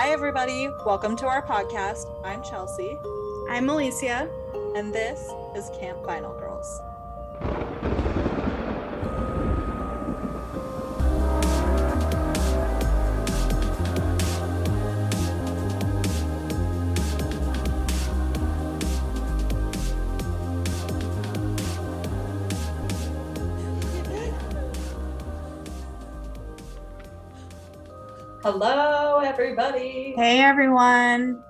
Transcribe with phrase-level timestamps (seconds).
[0.00, 0.66] Hi, everybody.
[0.86, 2.06] Welcome to our podcast.
[2.24, 2.98] I'm Chelsea,
[3.50, 4.30] I'm Alicia.
[4.74, 6.32] and this is Camp Final
[30.20, 31.42] Hey everyone.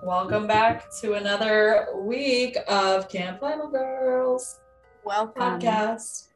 [0.00, 4.60] Welcome back to another week of Camp Final Girls
[5.02, 5.42] Welcome.
[5.42, 6.28] podcast.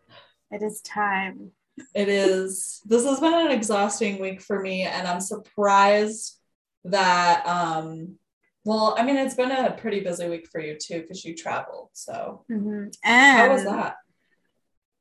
[0.50, 1.52] It is time.
[1.94, 2.82] It is.
[2.84, 6.40] This has been an exhausting week for me, and I'm surprised
[6.82, 7.46] that.
[7.46, 8.18] um
[8.64, 11.90] Well, I mean, it's been a pretty busy week for you too, because you traveled.
[11.92, 12.92] So, Mhm.
[13.04, 13.94] how was that?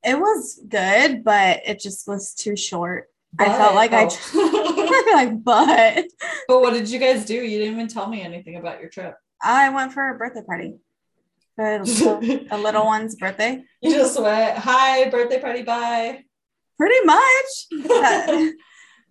[0.03, 3.09] it was good, but it just was too short.
[3.40, 5.12] I felt like I oh.
[5.14, 6.06] like, but
[6.48, 7.36] but what did you guys do?
[7.36, 9.16] You didn't even tell me anything about your trip.
[9.42, 10.76] I went for a birthday party.
[11.56, 13.64] For you little one's birthday.
[13.82, 16.24] You just went, "Hi, birthday party, bye."
[16.78, 18.54] Pretty much.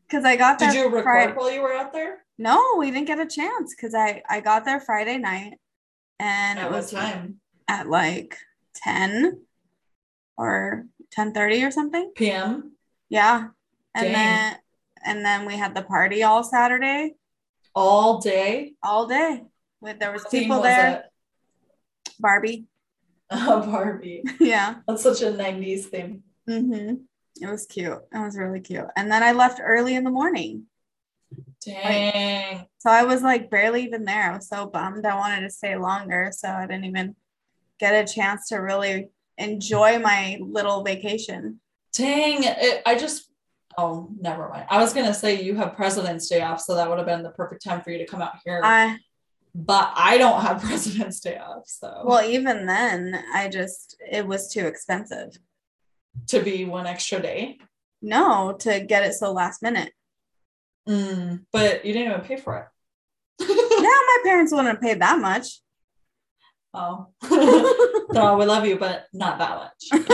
[0.09, 0.71] Because I got there.
[0.71, 2.25] Did you record Fri- while you were out there?
[2.39, 5.55] No, we didn't get a chance because I I got there Friday night,
[6.21, 7.41] and At it was time?
[7.67, 8.37] at like
[8.75, 9.41] ten
[10.37, 12.13] or ten thirty or something.
[12.15, 12.77] PM.
[13.09, 13.49] Yeah.
[13.97, 14.12] And Dang.
[14.12, 14.56] then
[15.05, 17.14] and then we had the party all Saturday,
[17.75, 18.75] All day.
[18.83, 19.42] all day.
[19.80, 21.05] With there was What people was there.
[22.20, 22.67] Barbie.
[23.30, 23.39] it?
[23.39, 24.22] Barbie.
[24.41, 24.77] yeah.
[24.86, 26.22] That's such a 90s thing.
[26.48, 26.94] Mm-hmm.
[27.41, 27.98] It was cute.
[28.12, 28.86] It was really cute.
[28.97, 30.64] And then I left early in the morning.
[31.64, 32.67] Dang.
[32.78, 34.30] So I was like barely even there.
[34.30, 35.05] I was so bummed.
[35.06, 36.30] I wanted to stay longer.
[36.34, 37.17] So I didn't even
[37.78, 39.08] get a chance to really
[39.39, 41.61] enjoy my little vacation.
[41.92, 42.44] Dang.
[42.44, 43.26] It, I just,
[43.77, 44.67] oh, never mind.
[44.70, 47.23] I was going to say you have President's Day off, so that would have been
[47.23, 48.61] the perfect time for you to come out here.
[48.64, 48.98] I
[49.55, 51.63] but I don't have President's Day off.
[51.67, 55.36] So well, even then, I just it was too expensive.
[56.29, 57.59] to be one extra day.
[58.03, 59.92] No, to get it so last minute.
[60.89, 62.67] Mm, but you didn't even pay for it.
[63.48, 65.61] yeah, my parents wouldn't pay that much.
[66.75, 67.09] oh.
[68.13, 70.11] no, we love you, but not that much.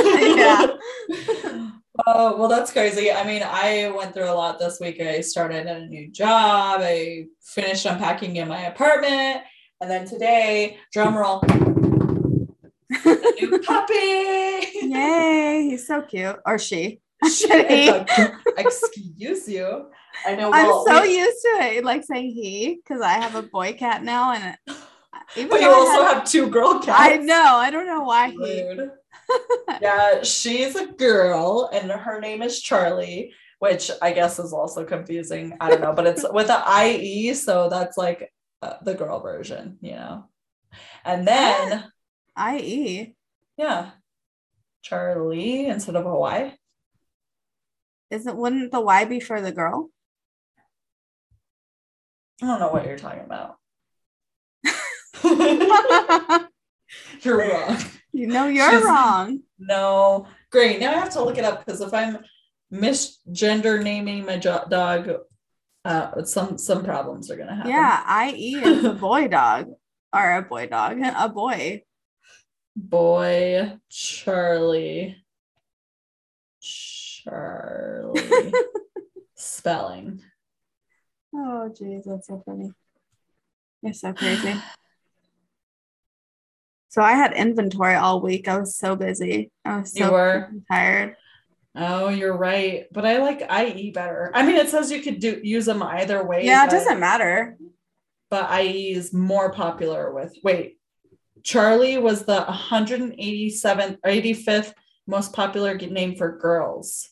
[1.06, 1.70] Yeah.
[2.06, 3.12] Oh, well, that's crazy.
[3.12, 5.00] I mean, I went through a lot this week.
[5.00, 6.80] I started at a new job.
[6.82, 9.42] I finished unpacking in my apartment.
[9.80, 12.48] And then today, drum roll, new
[13.66, 13.94] puppy.
[13.94, 16.36] Yay, he's so cute.
[16.46, 17.00] Or she.
[17.30, 17.50] Should?
[18.58, 19.86] Excuse you.
[20.26, 20.50] I know.
[20.52, 23.74] I'm well, so we- used to it, like saying he, because I have a boy
[23.74, 24.56] cat now, and
[25.36, 26.98] even but you I also had- have two girl cats.
[26.98, 27.56] I know.
[27.56, 28.78] I don't know why he.
[29.80, 35.56] Yeah, she's a girl, and her name is Charlie, which I guess is also confusing.
[35.60, 39.78] I don't know, but it's with an IE, so that's like uh, the girl version,
[39.80, 40.28] you know.
[41.04, 41.90] And then,
[42.36, 43.16] I.e.
[43.56, 43.90] yeah,
[44.82, 46.56] Charlie instead of a Y.
[48.10, 49.88] Isn't wouldn't the Y be for the girl?
[52.42, 53.56] I don't know what you're talking about.
[55.24, 56.42] you
[57.22, 57.78] you're wrong.
[58.12, 59.40] Know you're She's- wrong.
[59.58, 60.80] No, great.
[60.80, 62.18] Now I have to look it up because if I'm
[62.72, 65.10] misgender naming my jo- dog,
[65.84, 67.70] uh, some some problems are gonna happen.
[67.70, 68.56] Yeah, I.e.
[68.56, 69.70] is a boy dog.
[70.14, 70.98] Or a boy dog.
[71.00, 71.82] A boy.
[72.76, 75.24] boy Charlie
[76.60, 78.52] Charlie
[79.36, 80.22] spelling.
[81.34, 82.72] Oh jeez, that's so funny.
[83.82, 84.54] You're so crazy.
[86.92, 88.48] So I had inventory all week.
[88.48, 89.50] I was so busy.
[89.64, 90.50] I was so You were?
[90.70, 91.16] tired.
[91.74, 92.84] Oh, you're right.
[92.92, 94.30] But I like IE better.
[94.34, 96.44] I mean, it says you could do use them either way.
[96.44, 97.56] Yeah, it but, doesn't matter.
[98.28, 100.36] But IE is more popular with.
[100.44, 100.78] Wait,
[101.42, 104.74] Charlie was the 187th, 85th
[105.06, 107.08] most popular name for girls,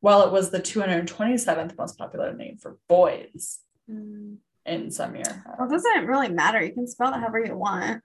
[0.00, 3.60] while it was the 227th most popular name for boys
[3.90, 4.36] Mm.
[4.66, 5.44] in some year.
[5.58, 6.62] Well, it doesn't really matter.
[6.62, 8.02] You can spell it however you want.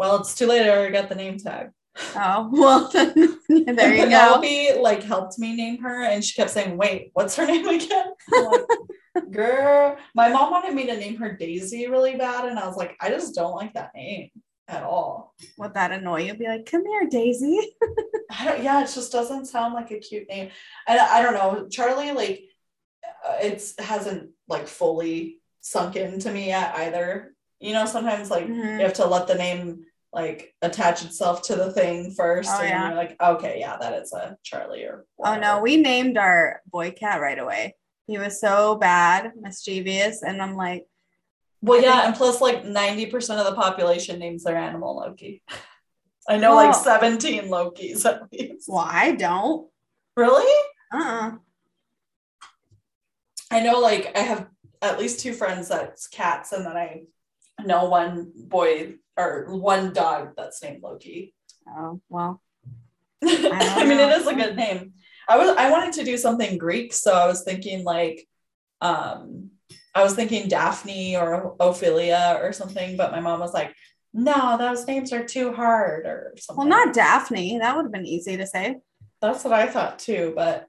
[0.00, 0.62] Well, it's too late.
[0.62, 1.72] I already got the name tag.
[2.16, 3.12] Oh, well, then,
[3.76, 4.40] there you go.
[4.40, 8.06] Penelope like helped me name her, and she kept saying, "Wait, what's her name again?"
[8.32, 8.62] Like,
[9.30, 12.96] Girl, my mom wanted me to name her Daisy really bad, and I was like,
[12.98, 14.30] I just don't like that name
[14.68, 15.34] at all.
[15.58, 16.32] Would that annoy you?
[16.34, 17.60] Be like, come here, Daisy.
[18.30, 20.48] I don't, yeah, it just doesn't sound like a cute name.
[20.88, 22.44] And I, I don't know, Charlie, like,
[23.28, 27.34] uh, it's hasn't like fully sunk into me yet either.
[27.58, 28.78] You know, sometimes like Mhm.
[28.78, 32.68] you have to let the name like attach itself to the thing first, Oh, and
[32.68, 32.88] yeah.
[32.88, 35.04] you're like, okay, yeah, that is a Charlie or.
[35.24, 37.76] Oh no, we named our boy cat right away
[38.06, 40.86] He was so bad, mischievous, and I'm like,
[41.62, 45.42] Well, I yeah, think- and plus, like 90% of the population names their animal Loki.
[46.28, 48.68] I know Well- like 17 Lokis at least.
[48.68, 49.68] well, I don't.
[50.16, 50.52] Really?
[50.92, 51.32] Uh-uh.
[53.50, 54.48] I know like I have
[54.82, 57.02] at least two friends that's cats, and then I
[57.64, 61.34] know one boy or one dog that's named Loki.
[61.68, 62.42] Oh well.
[63.24, 64.94] I mean, it is a good name.
[65.28, 68.26] I was I wanted to do something Greek, so I was thinking like,
[68.80, 69.50] um,
[69.94, 73.74] I was thinking Daphne or Ophelia or something, but my mom was like,
[74.14, 76.68] "No, those names are too hard," or something.
[76.68, 77.58] Well, not Daphne.
[77.58, 78.78] That would have been easy to say.
[79.20, 80.66] That's what I thought too, but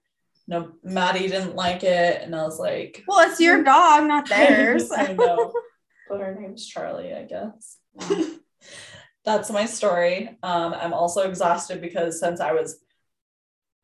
[0.47, 4.91] no, Maddie didn't like it, and I was like, Well, it's your dog, not theirs.
[4.91, 5.53] I know,
[6.09, 7.77] but her name's Charlie, I guess.
[9.25, 10.37] That's my story.
[10.41, 12.79] Um, I'm also exhausted because since I was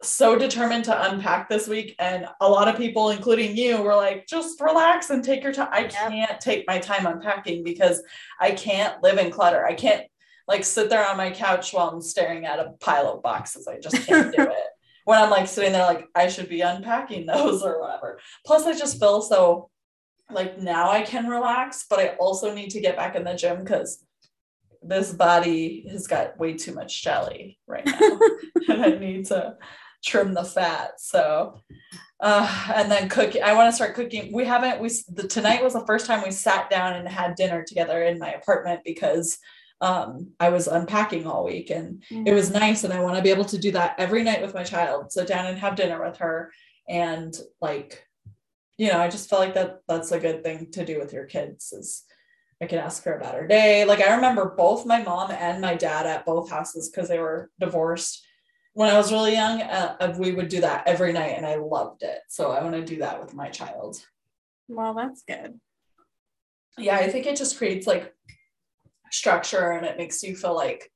[0.01, 4.27] so determined to unpack this week, and a lot of people, including you, were like,
[4.27, 5.69] just relax and take your time.
[5.71, 8.01] I can't take my time unpacking because
[8.39, 9.65] I can't live in clutter.
[9.65, 10.03] I can't
[10.47, 13.67] like sit there on my couch while I'm staring at a pile of boxes.
[13.67, 14.53] I just can't do it.
[15.05, 18.19] When I'm like sitting there, like I should be unpacking those or whatever.
[18.45, 19.69] Plus, I just feel so
[20.31, 23.63] like now I can relax, but I also need to get back in the gym
[23.63, 24.03] because
[24.81, 28.19] this body has got way too much jelly right now.
[28.69, 29.55] and I need to
[30.03, 30.99] trim the fat.
[30.99, 31.61] So,
[32.19, 33.43] uh, and then cooking.
[33.43, 34.33] I want to start cooking.
[34.33, 34.81] We haven't.
[34.81, 38.19] We the, tonight was the first time we sat down and had dinner together in
[38.19, 39.37] my apartment because
[39.81, 42.83] um, I was unpacking all week and it was nice.
[42.83, 45.11] And I want to be able to do that every night with my child.
[45.11, 46.51] Sit down and have dinner with her,
[46.89, 48.06] and like,
[48.77, 51.25] you know, I just feel like that that's a good thing to do with your
[51.25, 52.03] kids is
[52.61, 53.85] I can ask her about her day.
[53.85, 57.51] Like I remember both my mom and my dad at both houses because they were
[57.59, 58.25] divorced.
[58.73, 62.03] When I was really young, uh, we would do that every night, and I loved
[62.03, 62.19] it.
[62.29, 63.97] So I want to do that with my child.
[64.67, 65.59] Well, that's good.
[66.77, 68.13] Yeah, I think it just creates like
[69.11, 70.91] structure, and it makes you feel like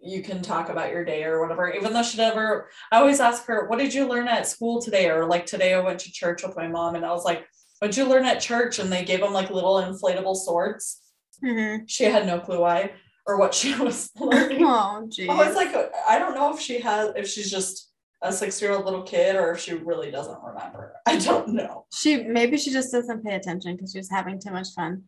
[0.00, 1.70] you can talk about your day or whatever.
[1.72, 5.08] Even though she never, I always ask her, "What did you learn at school today?"
[5.10, 7.46] Or like today, I went to church with my mom, and I was like,
[7.80, 11.00] "What'd you learn at church?" And they gave them like little inflatable swords.
[11.44, 11.84] Mhm.
[11.88, 12.92] She had no clue why
[13.26, 14.62] or what she was learning.
[14.64, 15.28] Oh, geez.
[15.28, 15.74] I was like,
[16.08, 17.90] I don't know if she has, if she's just
[18.22, 20.94] a six year old little kid or if she really doesn't remember.
[21.06, 21.86] I don't know.
[21.92, 25.04] she maybe she just doesn't pay attention because she's having too much fun.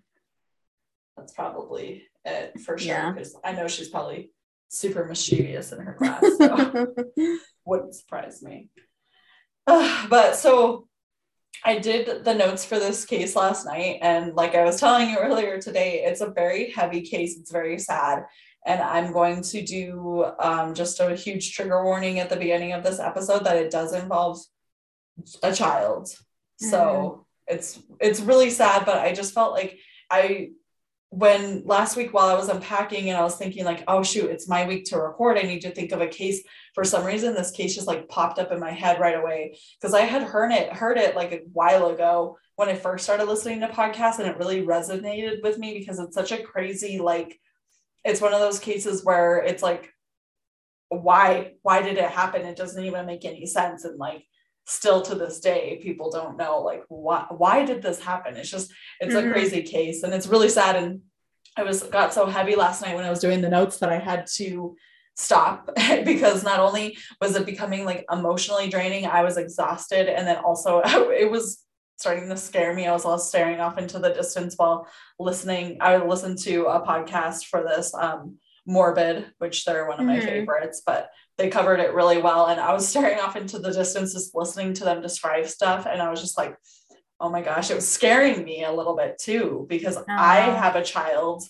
[1.17, 2.89] That's probably it for sure.
[2.89, 3.13] Yeah.
[3.13, 4.31] Because I know she's probably
[4.71, 6.25] super mischievous in her class.
[6.39, 6.95] So
[7.67, 8.71] wouldn't surprise me.
[9.67, 10.87] Uh, but so
[11.65, 13.99] I did the notes for this case last night.
[14.01, 17.37] And like I was telling you earlier today, it's a very heavy case.
[17.39, 18.25] It's very sad.
[18.65, 22.85] And I'm going to do um, just a huge trigger warning at the beginning of
[22.85, 24.39] this episode that it does involve
[25.43, 26.09] a child.
[26.57, 29.79] So it's it's really sad, but I just felt like
[30.11, 30.51] I
[31.11, 34.49] when last week while I was unpacking and I was thinking like, oh shoot, it's
[34.49, 35.39] my week to record.
[35.39, 36.41] I need to think of a case.
[36.73, 39.93] For some reason, this case just like popped up in my head right away because
[39.93, 43.61] I had heard it, heard it like a while ago when I first started listening
[43.61, 47.39] to podcasts, and it really resonated with me because it's such a crazy like.
[48.05, 49.93] It's one of those cases where it's like,
[50.91, 52.43] why why did it happen?
[52.47, 54.25] It doesn't even make any sense, and like
[54.67, 58.71] still to this day people don't know like why why did this happen it's just
[59.01, 59.29] it's Mhm.
[59.29, 61.01] a crazy case and it's really sad and
[61.57, 63.99] i was got so heavy last night when i was doing the notes that i
[63.99, 64.77] had to
[65.17, 65.69] stop
[66.05, 70.09] because not only was it becoming like emotionally draining i was exhausted.
[70.09, 71.63] And then also it was
[71.99, 72.87] starting to scare me.
[72.87, 74.87] I was all staring off into the distance while
[75.19, 75.77] listening.
[75.83, 80.19] I would listen to a podcast for this um morbid which they're one of my
[80.19, 80.25] Mhm.
[80.25, 82.47] favorites but they covered it really well.
[82.47, 85.87] And i was staring off into the distance just listening to them describe stuff.
[85.91, 86.57] And i was just like
[87.21, 90.57] oh my gosh it was scaring me a little bit too because i Uh-huh.
[90.65, 91.43] have a child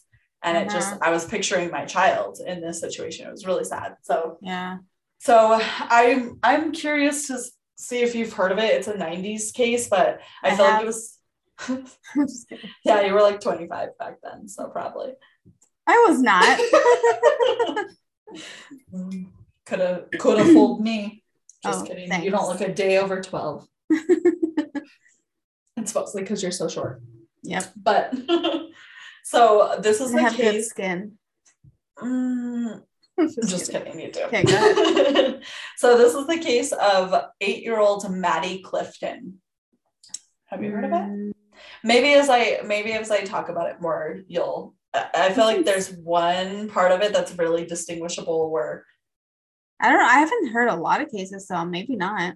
[0.42, 0.98] and it just Uh-huh.
[1.02, 4.78] i was picturing my child in this situation it was really sad so yeah.
[5.18, 5.60] so
[6.00, 7.38] i'm i'm curious to
[7.76, 10.82] see if you've heard of it it's a 90s case but i, I feel like
[10.82, 11.16] it was
[11.68, 12.70] I'm just kidding.
[12.84, 15.12] yeah you were like 25 back then so probably
[15.86, 16.58] I was not.
[19.66, 21.22] could have could have fooled me
[21.64, 23.66] just Oh, kidding you don't look a day over 12
[25.82, 27.02] it's mostly because you're so short
[27.42, 27.64] yep.
[27.76, 28.14] but
[29.25, 31.18] so this is I the case skin.
[31.99, 32.82] Mm,
[33.20, 33.92] just just kidding.
[33.92, 35.40] kidding you do Okay, go
[35.76, 39.40] so this is the case of eight-year-old maddie clifton
[40.46, 41.32] have you heard of it Mm,
[41.84, 45.64] maybe as i maybe as i talk about it more you'll i I feel like
[45.64, 48.84] there's one part of it that's really distinguishable where
[49.80, 50.04] I don't know.
[50.06, 52.34] I haven't heard a lot of cases, so maybe not.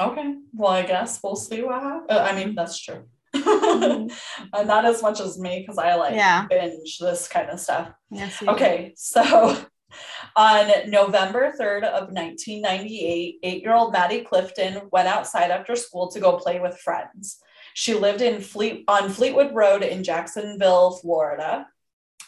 [0.00, 0.34] Okay.
[0.52, 2.10] Well, I guess we'll see what happens.
[2.10, 3.04] Uh, I mean, that's true.
[3.34, 4.12] Mhm.
[4.52, 6.46] Uh, not as much as me because I like Yeah.
[6.48, 7.88] binge this kind of stuff.
[8.10, 8.40] Yes.
[8.40, 8.52] you do.
[8.54, 9.22] Okay, so
[10.36, 16.60] on November 3rd of 1998, eight-year-old Maddie Clifton went outside after school to go play
[16.60, 17.38] with friends.
[17.74, 21.66] She lived in Fleet on Fleetwood Road in Jacksonville, Florida.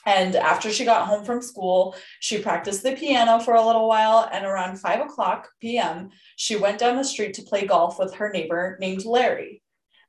[0.06, 4.28] And after she got home from school, she practiced the piano for a little while.
[4.32, 8.30] And around 5 o'clock p.m., she went down the street to play golf with her
[8.30, 9.62] neighbor named Larry.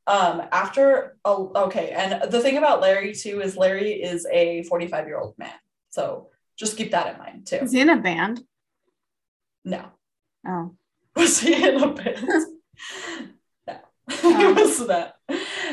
[0.08, 1.90] Um, after, oh, okay.
[1.90, 5.54] And the thing about Larry, too, is Larry is a 45 year old man.
[5.90, 7.58] So just keep that in mind, too.
[7.58, 8.42] Is he in a band?
[9.64, 9.86] No.
[10.48, 10.76] Oh.
[11.16, 12.28] Was he in a band?
[13.68, 13.78] no.
[14.24, 14.38] Oh.
[14.38, 15.16] He was not.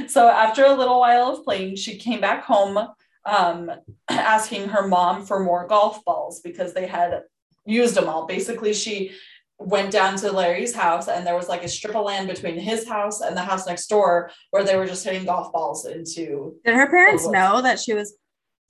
[0.08, 2.78] So after a little while of playing, she came back home
[3.24, 3.70] um,
[4.08, 7.22] asking her mom for more golf balls because they had
[7.64, 8.26] used them all.
[8.26, 9.12] Basically, she
[9.58, 12.88] went down to Larry's house and there was like a strip of land between his
[12.88, 16.74] house and the house next door where they were just hitting golf balls into Did
[16.74, 18.14] her parents know that she was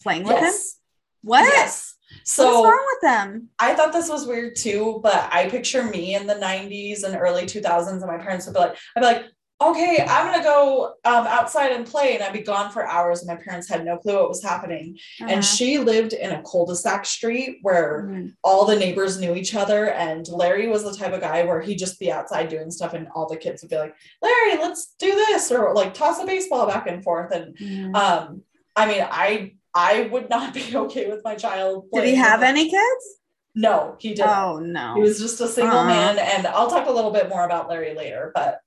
[0.03, 0.43] playing with him?
[0.43, 0.79] yes.
[1.23, 1.45] What?
[1.45, 1.95] Yes.
[2.11, 3.49] What's So wrong with them?
[3.59, 7.45] I thought this was weird too, but I picture me in the 90s and early
[7.45, 9.25] 2000s, and my parents would be like, I'd be like,
[9.71, 13.29] okay, I'm gonna go um, outside and play, and I'd be gone for hours, and
[13.29, 14.97] my parents had no clue what was happening.
[15.21, 15.31] Uh-huh.
[15.33, 18.35] And she lived in a cul-de-sac street where Mhm.
[18.43, 21.79] all the neighbors knew each other, and Larry was the type of guy where he'd
[21.79, 25.13] just be outside doing stuff, and all the kids would be like, Larry, let's do
[25.15, 27.33] this, or like toss a baseball back and forth.
[27.33, 27.95] And Mhm.
[27.97, 28.43] um,
[28.77, 31.87] I mean, I I would not be okay with my child.
[31.93, 33.05] Did he have any kids?
[33.55, 34.31] No, he didn't.
[34.31, 34.95] Oh no.
[34.97, 35.87] He was just a single Uh-uh.
[35.87, 38.61] man, and I'll talk a little bit more about Larry later, but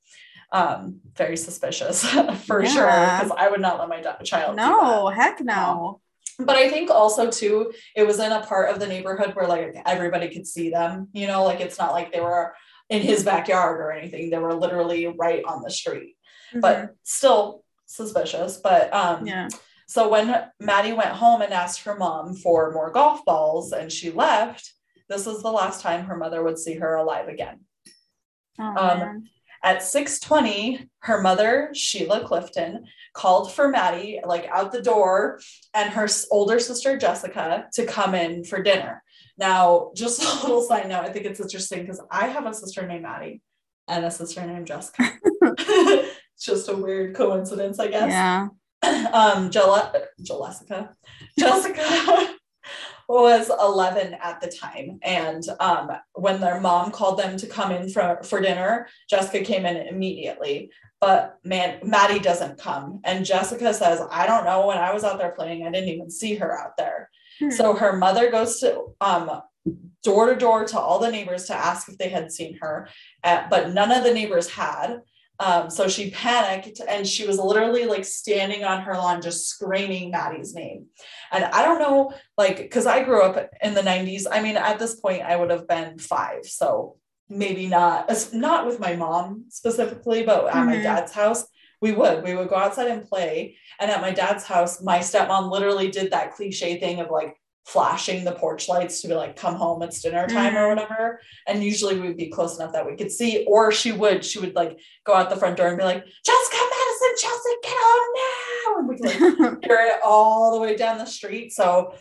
[0.51, 2.03] um, very suspicious
[2.45, 4.55] for sure because I would not let my child.
[4.55, 5.99] no, heck no.
[6.37, 6.45] that.
[6.45, 9.75] but I think also too, it was in a part of the neighborhood where like
[9.85, 11.09] everybody could see them.
[11.13, 12.53] You know, like it's not like they were
[12.89, 16.15] in his backyard or anything; they were literally right on the street.
[16.53, 16.61] Mhm.
[16.61, 18.57] But still suspicious.
[18.57, 19.47] But um, yeah.
[19.87, 24.11] so when Maddie went home and asked her mom for more golf balls and she
[24.11, 24.73] left,
[25.09, 27.61] this was the last time her mother would see her alive again.
[28.59, 29.29] Oh, um.
[29.65, 35.39] At 6:20, her mother, Sheila Clifton, called for Maddie like out the door
[35.73, 39.01] and her older sister Jessica to come in for dinner.
[39.39, 42.85] Now, just a little side note, I think it's interesting because I have a sister
[42.85, 43.41] named Maddie
[43.87, 45.11] and a sister named Jessica.
[45.41, 48.49] it's just a weird coincidence, I guess Yeah.
[49.13, 49.91] um Jella,
[50.21, 50.95] Jessica
[51.39, 52.34] Jessica
[53.07, 54.99] was 11 at the time.
[55.01, 59.65] And um when their mom called them to come in for for dinner Jessica came
[59.65, 60.71] in immediately.
[60.99, 63.01] But man Maddie doesn't come.
[63.03, 64.67] And Jessica says I don't know.
[64.67, 67.09] When I was out there playing I didn't even see her out there.
[67.39, 67.49] Hmm.
[67.49, 69.41] so her mother goes to um
[70.03, 72.87] door to door to all the neighbors to ask if they had seen her.
[73.23, 75.01] Uh, but none of the neighbors had
[75.39, 80.11] um, so she panicked and she was literally like standing on her lawn, just screaming
[80.11, 80.85] Maddie's name.
[81.31, 84.25] And I don't know, like, because I grew up in the 90s.
[84.31, 86.45] I mean, at this point, I would have been five.
[86.45, 90.83] So maybe not, not with my mom specifically, but at my Mhm.
[90.83, 91.45] dad's house,
[91.81, 92.23] we would.
[92.23, 93.57] We would go outside and play.
[93.79, 98.23] And at my dad's house, my stepmom literally did that cliche thing of like, flashing
[98.23, 100.75] the porch lights to be like come home it's dinner time or Mhm.
[100.75, 104.39] whatever and usually we'd be close enough that we could see or she would she
[104.39, 108.13] would like go out the front door and be like, Jessica Madison, Chelsea, get home
[108.21, 108.79] now.
[108.79, 111.53] And we could like hear it all the way down the street.
[111.53, 111.93] So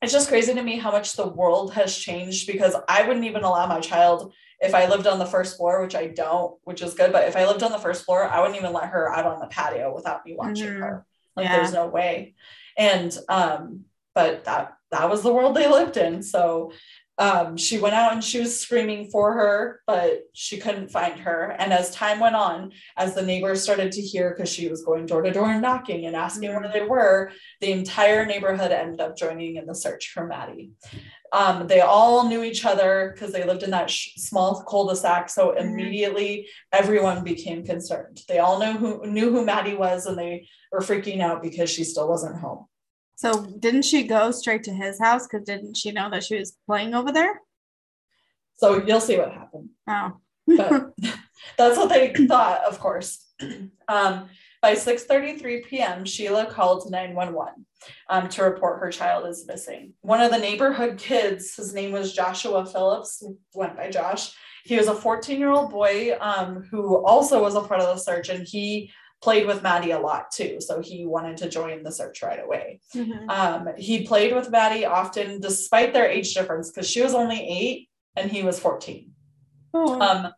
[0.00, 3.42] it's just crazy to me how much the world has changed because I wouldn't even
[3.42, 6.94] allow my child if I lived on the first floor, which I don't, which is
[6.94, 7.12] good.
[7.12, 9.40] But if I lived on the first floor, I wouldn't even let her out on
[9.40, 10.78] the patio without me watching Mhm.
[10.80, 11.06] her.
[11.36, 11.56] Like Yeah.
[11.56, 12.34] there's no way.
[12.76, 13.84] And um,
[14.18, 16.22] but that that was the world they lived in.
[16.22, 16.72] So
[17.18, 21.54] um, she went out and she was screaming for her, but she couldn't find her.
[21.58, 25.04] And as time went on, as the neighbors started to hear, because she was going
[25.06, 29.16] door to door and knocking and asking where they were, the entire neighborhood ended up
[29.16, 30.70] joining in the search for Maddie.
[31.32, 35.28] Um, they all knew each other because they lived in that sh- small cul-de-sac.
[35.28, 35.60] So Mhm.
[35.60, 38.16] immediately everyone became concerned.
[38.26, 41.84] They all knew who knew who Maddie was, and they were freaking out because she
[41.84, 42.62] still wasn't home.
[43.18, 45.26] So didn't she go straight to his house?
[45.26, 47.40] Because didn't she know that she was playing over there?
[48.58, 49.70] So you'll see what happened.
[49.88, 50.18] Oh.
[50.46, 50.92] but
[51.58, 53.26] that's what they thought, of course.
[53.88, 54.28] Um,
[54.62, 57.66] by 6:33 p.m., Sheila called 911
[58.08, 59.94] um, to report her child is missing.
[60.02, 64.32] One of the neighborhood kids, his name was Joshua Phillips, went by Josh.
[64.64, 68.46] He was a 14-year-old boy um, who also was a part of the search, and
[68.46, 70.60] he played with Maddie a lot too.
[70.60, 72.80] So he wanted to join the search right away.
[72.94, 73.28] Mhm.
[73.28, 77.88] Um, he played with Maddie often, despite their age difference, because she was only eight
[78.16, 79.12] and he was 14.
[79.74, 80.00] Oh.
[80.00, 80.32] Um,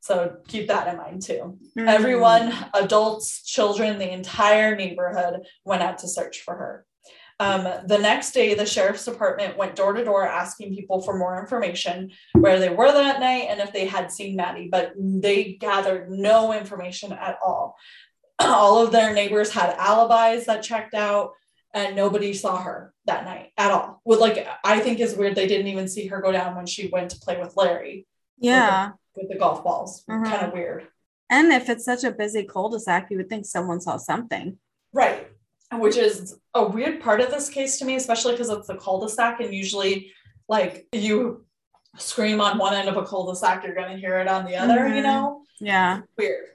[0.00, 1.58] So keep that in mind too.
[1.76, 1.86] Mm.
[1.88, 6.86] Everyone, adults, children, the entire neighborhood went out to search for her.
[7.40, 11.38] Um, the next day, the sheriff's department went door to door asking people for more
[11.38, 16.10] information, where they were that night, and if they had seen Maddie, but they gathered
[16.10, 17.76] no information at all.
[18.40, 21.32] all of their neighbors had alibis that checked out,
[21.74, 24.00] and nobody saw her that night at all.
[24.04, 25.34] With like, I think is weird.
[25.34, 28.06] They didn't even see her go down when she went to play with Larry
[28.38, 28.92] Yeah.
[29.16, 30.04] with the golf balls.
[30.08, 30.24] Mhm.
[30.24, 30.88] Kind of weird.
[31.30, 34.58] And if it's such a busy cul-de-sac, you would think someone saw something.
[34.94, 35.28] Right.
[35.72, 39.40] Which is a weird part of this case to me, especially because it's the cul-de-sac,
[39.40, 40.12] and usually,
[40.48, 41.44] like, you
[41.98, 44.88] scream on one end of a cul-de-sac, you're going to hear it on the other,
[44.88, 45.02] you Mhm.
[45.02, 45.42] know?
[45.60, 46.00] Yeah.
[46.16, 46.46] Weird.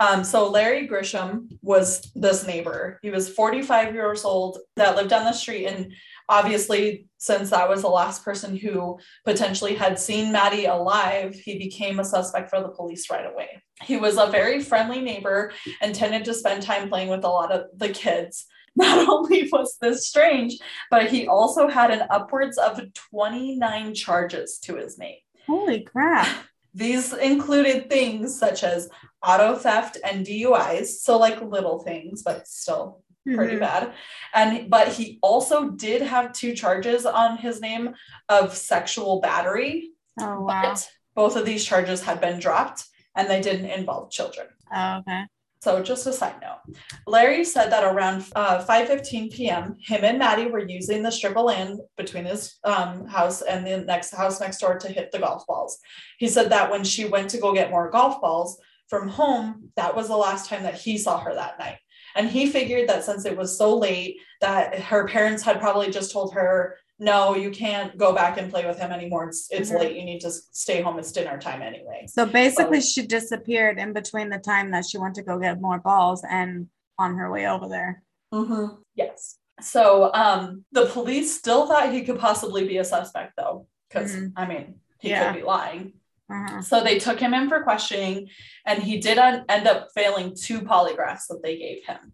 [0.00, 2.98] Um, so Larry Grisham was this neighbor.
[3.02, 5.66] He was 45 years old that lived down the street.
[5.66, 5.92] And
[6.28, 11.98] obviously, since that was the last person who potentially had seen Maddie alive, he became
[11.98, 13.60] a suspect for the police right away.
[13.82, 17.50] He was a very friendly neighbor and tended to spend time playing with a lot
[17.50, 18.46] of the kids.
[18.76, 20.56] Not only was this strange,
[20.88, 25.16] but he also had an upwards of 29 charges to his name.
[25.48, 26.28] Holy crap.
[26.74, 28.88] These included things such as
[29.26, 33.02] auto theft and DUIs, so like little things, but still
[33.34, 33.60] pretty Mhm.
[33.60, 33.92] bad.
[34.34, 37.94] And but he also did have two charges on his name
[38.28, 40.62] of sexual battery, Oh wow.
[40.62, 42.84] but both of these charges had been dropped
[43.16, 44.46] and they didn't involve children.
[44.72, 45.24] Oh, okay.
[45.60, 50.46] So just a side note, Larry said that around uh, 5:15 p.m., him and Maddie
[50.46, 54.58] were using the strip of land between his um, house and the next house next
[54.58, 55.78] door to hit the golf balls.
[56.18, 59.96] He said that when she went to go get more golf balls from home, that
[59.96, 61.78] was the last time that he saw her that night.
[62.14, 66.12] And he figured that since it was so late, that her parents had probably just
[66.12, 69.28] told her, "No, you can't go back and play with him anymore.
[69.28, 69.78] It's it's Mhm.
[69.80, 69.96] late.
[69.96, 70.98] You need to stay home.
[70.98, 75.14] It's dinner time anyway." So basically, she disappeared in between the time that she went
[75.16, 78.02] to go get more balls and on her way over there.
[78.34, 78.80] Mm-hmm.
[78.94, 79.36] Yes.
[79.60, 84.32] So um, the police still thought he could possibly be a suspect, though, because Mhm.
[84.36, 85.32] I mean, he Yeah.
[85.32, 85.94] could be lying.
[86.30, 86.60] Uh-huh.
[86.60, 88.28] So they took him in for questioning,
[88.66, 92.12] and he did un- end up failing two polygraphs that they gave him.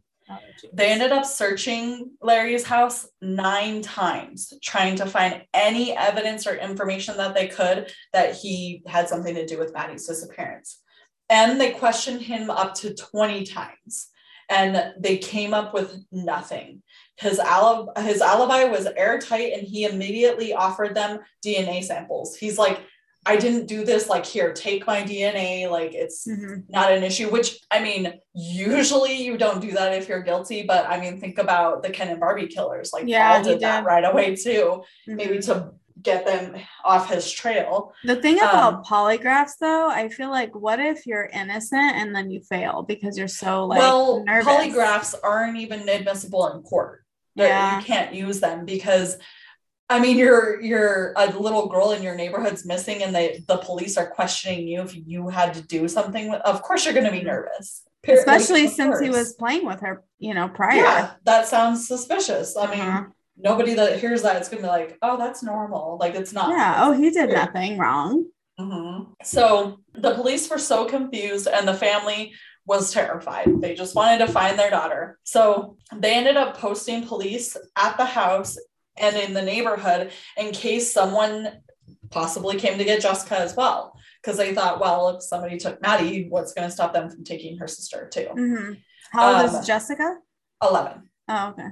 [0.72, 7.16] They ended up searching Larry's house nine times, trying to find any evidence or information
[7.18, 10.80] that they could that he had something to do with Maddie's disappearance.
[11.28, 14.08] And they questioned him up to 20 times,
[14.48, 16.82] and they came up with nothing.
[17.16, 22.36] His, alib- his alibi was airtight, and he immediately offered them DNA samples.
[22.36, 22.80] He's like,
[23.26, 25.66] I didn't do this, like, here, take my DNA.
[25.70, 26.64] Like, it's Mhm.
[26.68, 30.86] not an issue which i mean usually you don't do that if you're guilty but
[30.88, 33.84] i mean think about the ken and barbie killers like Yeah, Paul he did that
[33.84, 35.44] right away too maybe Mhm.
[35.46, 35.70] to
[36.02, 40.78] get them off his trail The thing about um, polygraphs, though, I feel like, what
[40.80, 44.46] if you're innocent and then you fail because you're so like well nervous?
[44.52, 47.00] polygraphs aren't even admissible in court
[47.36, 47.78] They're- Yeah.
[47.78, 49.18] you can't use them because
[49.90, 53.96] I mean, you're you're a little girl in your neighborhood's missing, and they the police
[53.98, 56.30] are questioning you if you had to do something.
[56.30, 57.82] With, of course, you're going to be nervous.
[58.06, 60.76] Especially since he was playing with her, you know, prior.
[60.76, 62.54] Yeah, that sounds suspicious.
[62.56, 63.04] I mean, Uh-huh.
[63.38, 65.96] nobody that hears that it's gonna be like, oh, that's normal.
[65.98, 66.50] Like it's not.
[66.50, 66.74] yeah.
[66.84, 68.26] Oh, he did nothing wrong.
[68.60, 69.08] Mhm.
[69.24, 72.32] So the police were so confused, and the family
[72.66, 73.48] was terrified.
[73.60, 75.18] They just wanted to find their daughter.
[75.24, 78.56] So they ended up posting police at the house
[78.96, 81.60] and in the neighborhood in case someone
[82.10, 83.96] possibly came to get Jessica as well.
[84.22, 87.58] Because they thought, well, if somebody took Maddie, what's going to stop them from taking
[87.58, 88.28] her sister too?
[88.34, 88.78] Mhm.
[89.12, 90.16] How old Um, is Jessica?
[90.62, 91.10] 11.
[91.28, 91.68] Oh, okay.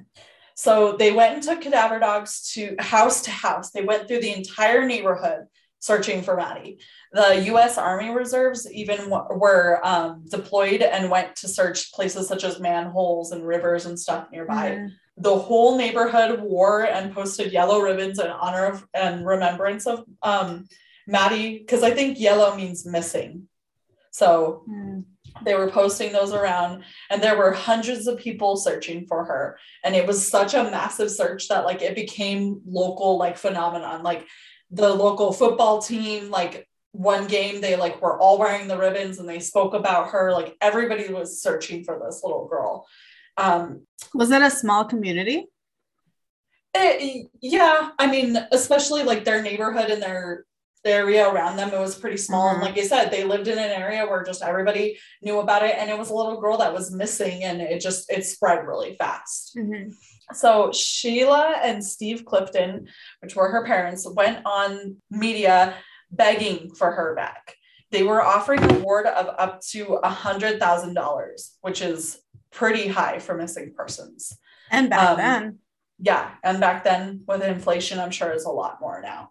[0.55, 3.71] So they went and took cadaver dogs to house to house.
[3.71, 5.47] They went through the entire neighborhood
[5.79, 6.79] searching for Maddie.
[7.13, 7.79] The U.S.
[7.79, 13.33] Army reserves even w- were um, deployed and went to search places such as manholes
[13.33, 14.71] and rivers and stuff nearby.
[14.73, 14.89] Mhm.
[15.17, 20.67] The whole neighborhood wore and posted yellow ribbons in honor of and remembrance of um,
[21.07, 23.49] Maddie, because I think yellow means missing.
[24.11, 25.05] So Mhm.
[25.45, 29.97] they were posting those around and there were hundreds of people searching for her and
[29.97, 34.27] it was such a massive search that like it became local like phenomenon like
[34.71, 39.27] the local football team like one game they like were all wearing the ribbons and
[39.29, 42.87] they spoke about her like everybody was searching for this little girl
[43.37, 45.47] um Was it a small community?
[46.75, 50.45] it- yeah i mean especially like their neighborhood and their
[50.85, 52.63] area around them it was pretty small and Mhm.
[52.63, 55.91] like i said they lived in an area where just everybody knew about it and
[55.91, 59.55] it was a little girl that was missing and it just it spread really fast
[59.57, 59.93] Mhm.
[60.33, 62.89] so sheila and steve clifton
[63.21, 65.75] which were her parents went on media
[66.11, 67.55] begging for her back
[67.93, 72.89] they were offering a reward of up to a hundred thousand dollars, which is pretty
[72.89, 74.37] high for missing persons.
[74.71, 75.59] And back Um, then,
[75.99, 79.31] Yeah, and back then with inflation, I'm sure is a lot more now.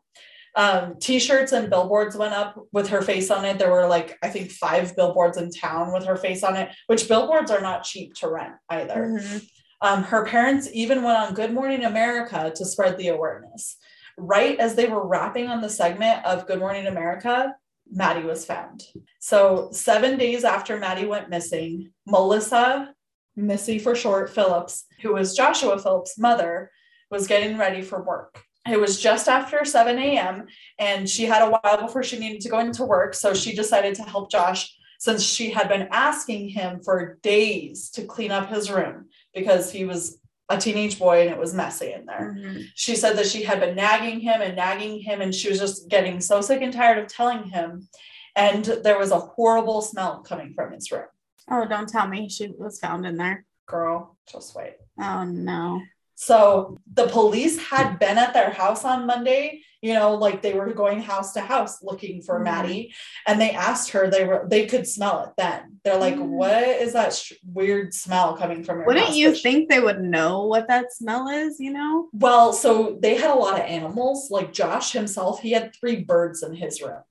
[0.55, 3.57] Um, t-shirts and billboards went up with her face on it.
[3.57, 7.07] There were like I think five billboards in town with her face on it, which
[7.07, 9.17] billboards are not cheap to rent either.
[9.19, 9.47] Mhm.
[9.81, 13.77] Um, her parents even went on Good Morning America to spread the awareness.
[14.17, 17.55] Right as they were wrapping on the segment of Good Morning America,
[17.89, 18.83] Maddie was found.
[19.19, 22.93] So, seven days after Maddie went missing, Melissa,
[23.41, 26.71] Missy for short, Phillips, who was Joshua Phillips' mother,
[27.09, 28.43] was getting ready for work.
[28.69, 32.49] It was just after 7 a.m., and she had a while before she needed to
[32.49, 33.15] go into work.
[33.15, 38.03] So, she decided to help Josh since she had been asking him for days to
[38.03, 42.05] clean up his room because he was a teenage boy and it was messy in
[42.05, 42.35] there.
[42.37, 42.65] Mhm.
[42.75, 45.87] She said that she had been nagging him and nagging him, and she was just
[45.87, 47.87] getting so sick and tired of telling him.
[48.35, 51.07] And there was a horrible smell coming from his room.
[51.51, 53.45] Oh, don't tell me she was found in there.
[53.67, 54.75] Girl, just wait.
[54.99, 55.81] Oh no.
[56.15, 60.71] So the police had been at their house on Monday, you know, like they were
[60.71, 62.43] going house to house looking for Mhm.
[62.43, 62.93] Maddie,
[63.25, 65.79] and they asked her, they were they could smell it then.
[65.83, 66.27] They're like, Mm.
[66.27, 70.01] "What is that sh- weird smell coming from your Wouldn't house?" you think they would
[70.01, 72.09] know what that smell is, you know?
[72.13, 74.29] Well, so they had a lot of animals.
[74.29, 77.01] Like Josh himself, he had three birds in his room.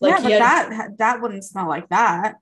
[0.00, 2.36] Like yeah, but had that that wouldn't smell like that.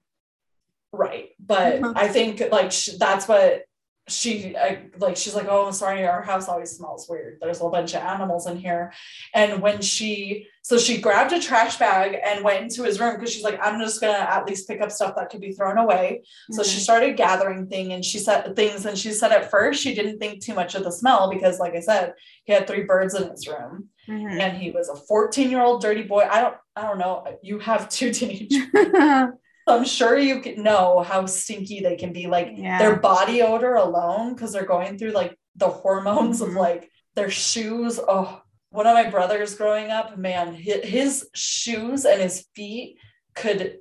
[0.96, 1.92] Right, but Mhm.
[1.96, 3.62] I think like sh- that's what
[4.08, 5.16] she I, like.
[5.16, 7.38] She's like, "Oh, sorry, our house always smells weird.
[7.40, 8.92] There's a whole bunch of animals in here."
[9.34, 13.32] And when she, so she grabbed a trash bag and went into his room because
[13.32, 16.22] she's like, "I'm just gonna at least pick up stuff that could be thrown away."
[16.52, 16.82] So she Mhm.
[16.84, 20.40] started gathering thing and she said things and she said at first she didn't think
[20.40, 23.48] too much of the smell because like I said, he had three birds in his
[23.48, 24.38] room Mhm.
[24.40, 26.28] and he was a 14 year old dirty boy.
[26.30, 27.24] I don't I don't know.
[27.42, 28.54] You have two teenage
[29.66, 32.26] I'm sure you can know how stinky they can be.
[32.26, 32.78] Like yeah.
[32.78, 36.56] their body odor alone, because they're going through like the hormones of Mhm.
[36.56, 37.98] like their shoes.
[37.98, 42.98] Oh, one of my brothers growing up, man, his, shoes and his feet
[43.34, 43.78] could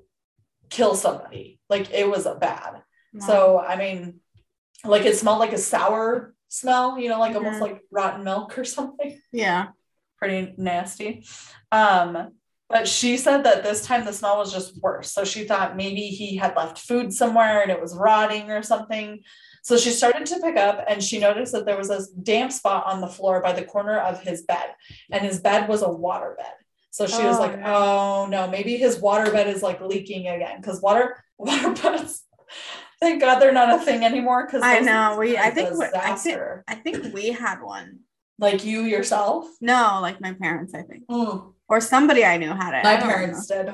[0.70, 1.60] kill somebody.
[1.70, 2.82] Like it was a bad.
[3.14, 3.28] Wow.
[3.28, 4.22] So I mean,
[4.84, 7.62] like it smelled like a sour smell, you know, like almost Mhm.
[7.62, 9.20] like rotten milk or something.
[9.32, 9.68] yeah.
[10.18, 11.26] Pretty nasty.
[11.72, 12.32] Um,
[12.70, 15.12] but she said that this time the smell was just worse.
[15.12, 19.22] So she thought maybe he had left food somewhere and it was rotting or something.
[19.64, 22.86] So she started to pick up and she noticed that there was a damp spot
[22.86, 24.68] on the floor by the corner of his bed.
[25.12, 26.54] And his bed was a water bed.
[26.92, 27.66] So she was Oh, like, no.
[27.66, 30.62] oh no, maybe his water bed is like leaking again.
[30.62, 32.24] Cause water water beds,
[33.02, 34.48] thank God they're not a thing anymore.
[34.48, 38.00] Cause I know, we- I think I think- I think we had one.
[38.40, 39.48] like you yourself.
[39.62, 41.06] No, like my parents, I think.
[41.08, 41.54] Mm.
[41.68, 42.84] Or somebody I knew had it.
[42.84, 43.70] my parents did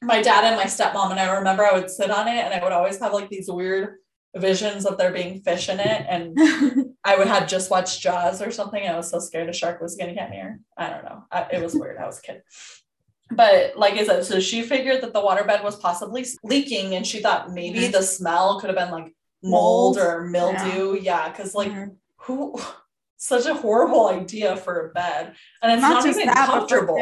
[0.00, 2.62] my dad and my stepmom and i remember i would sit on it and i
[2.62, 3.96] would always have like these weird
[4.36, 6.38] visions of there being fish in it and
[7.04, 9.80] i would have just watched jaws or something and i was so scared a shark
[9.80, 12.20] was going to get me or i don't know I, it was weird i was
[12.20, 12.42] a kid
[13.32, 17.18] but like i said so she figured that the waterbed was possibly leaking and she
[17.20, 17.92] thought maybe Mhm.
[17.92, 19.12] the smell could have been like
[19.42, 19.98] mold, Mold.
[19.98, 21.96] or mildew yeah because like Mhm.
[22.18, 22.56] who
[23.18, 26.96] such a horrible idea for a bed and it's not, not, just even that, comfortable.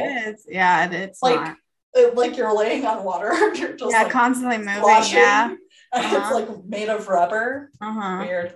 [0.48, 1.57] Yeah, it, it's Like,
[1.94, 4.81] it- like you're laying on water you're just Yeah, like constantly moving.
[4.83, 5.50] sloshing, Yeah.
[5.94, 6.35] it's Uh-huh.
[6.35, 8.24] like made of rubber Uh-huh.
[8.24, 8.55] weird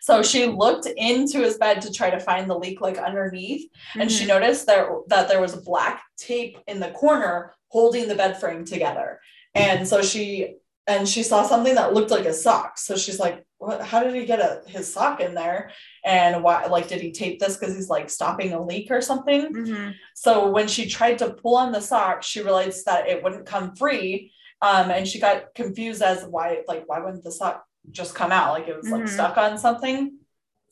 [0.00, 4.10] so she looked into his bed to try to find the leak like underneath and
[4.10, 4.28] she Mhm.
[4.28, 9.20] noticed that that there was black tape in the corner holding the bed frame together
[9.54, 13.44] and so she and she saw something that looked like a sock so she's like
[13.58, 15.70] what how did he get a, his sock in there
[16.04, 19.52] and why like did he tape this because he's like stopping a leak or something
[19.52, 19.94] Mhm.
[20.14, 23.74] so when she tried to pull on the sock, she realized that it wouldn't come
[23.76, 24.32] free.
[24.62, 28.52] Um, and she got confused as why, like, why wouldn't the sock just come out?
[28.56, 29.08] Like it was like Mhm.
[29.16, 29.98] stuck on something.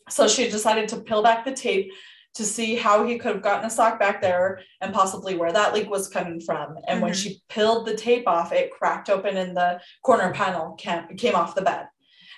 [0.09, 1.93] So she decided to peel back the tape
[2.35, 5.73] to see how he could have gotten a sock back there and possibly where that
[5.73, 6.77] leak was coming from.
[6.89, 7.17] And when Mhm.
[7.23, 11.55] she peeled the tape off, it cracked open and the corner panel came, came off
[11.55, 11.87] the bed.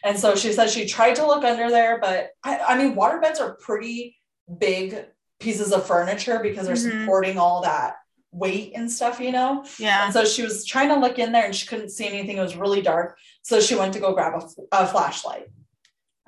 [0.04, 3.18] And so she said she tried to look under there, but I, I mean, water
[3.20, 4.16] beds are pretty
[4.59, 5.06] big
[5.40, 7.00] pieces of furniture because they're Mhm.
[7.02, 7.96] supporting all that
[8.32, 9.64] weight and stuff, you know?
[9.78, 10.04] Yeah.
[10.04, 12.37] And so she was trying to look in there and she couldn't see anything.
[12.37, 13.16] It was really dark.
[13.42, 15.46] So she went to go grab a, a flashlight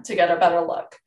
[0.04, 0.98] to get a better look.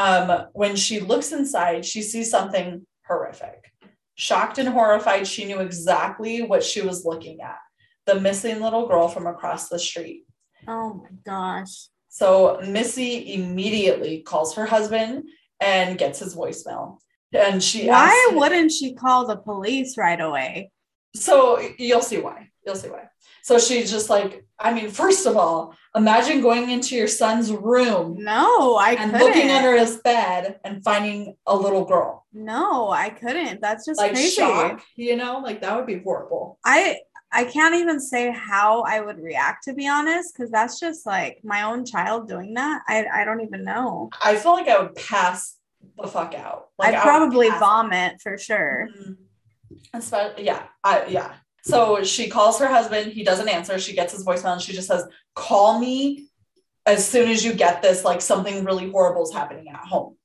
[0.00, 3.70] Um, when she looks inside, she sees something horrific.
[4.14, 7.58] Shocked and horrified, she knew exactly what she was looking at
[8.06, 10.24] the missing little girl from across the street.
[10.66, 11.88] Oh my gosh.
[12.08, 15.24] So Missy immediately calls her husband
[15.60, 16.98] and gets his voicemail.
[17.32, 20.70] And she Why wouldn't she call the police right away?
[21.14, 22.48] so you'll see why.
[22.66, 23.04] You'll see why.
[23.42, 28.16] So she's just like, I mean, first of all, imagine going into your son's room
[28.18, 29.26] No, I and couldn't.
[29.26, 32.26] looking under his bed and finding a little girl.
[32.32, 33.60] no, I couldn't.
[33.60, 34.30] That's just Like crazy.
[34.36, 36.58] shock, you know, like that would be horrible.
[36.64, 36.98] I
[37.32, 41.40] I can't even say how I would react to be honest, because that's just like
[41.44, 42.82] my own child doing that.
[42.88, 44.10] I I don't even know.
[44.22, 45.56] I feel like I would pass
[46.00, 46.68] the fuck out.
[46.78, 48.88] Like I'd I probably vomit for sure.
[49.00, 49.16] Mhm.
[49.94, 51.32] Espe- yeah, I, yeah.
[51.64, 53.12] So she calls her husband.
[53.12, 53.78] He doesn't answer.
[53.78, 56.28] She gets his voicemail and she just says, "Call me
[56.86, 58.04] as soon as you get this.
[58.04, 60.16] Like something really horrible is happening at home."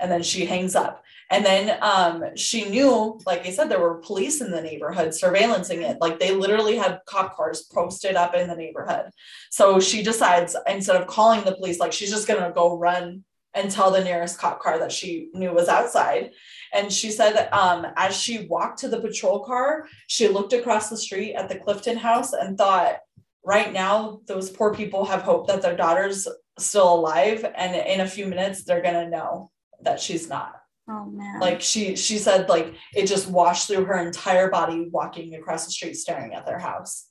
[0.00, 1.02] And then she hangs up.
[1.30, 5.82] And then um, she knew, like I said, there were police in the neighborhood surveillancing
[5.82, 5.98] it.
[6.00, 9.10] Like they literally had cop cars posted up in the neighborhood.
[9.50, 13.24] So she decides instead of calling the police, like she's just gonna go run
[13.54, 16.30] and tell the nearest cop car that she knew was outside.
[16.72, 20.90] And she said that um, as she walked to the patrol car, she looked across
[20.90, 22.98] the street at the Clifton house and thought,
[23.44, 26.28] right now, those poor people have hope that their daughter's
[26.58, 27.44] still alive.
[27.56, 29.50] And in a few minutes, they're going to know
[29.82, 30.54] that she's not.
[30.90, 31.40] Oh man.
[31.40, 35.72] Like she, she said, like it just washed through her entire body walking across the
[35.72, 37.06] street, staring at their house.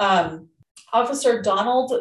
[0.00, 0.48] Um,
[0.92, 1.92] Officer Donald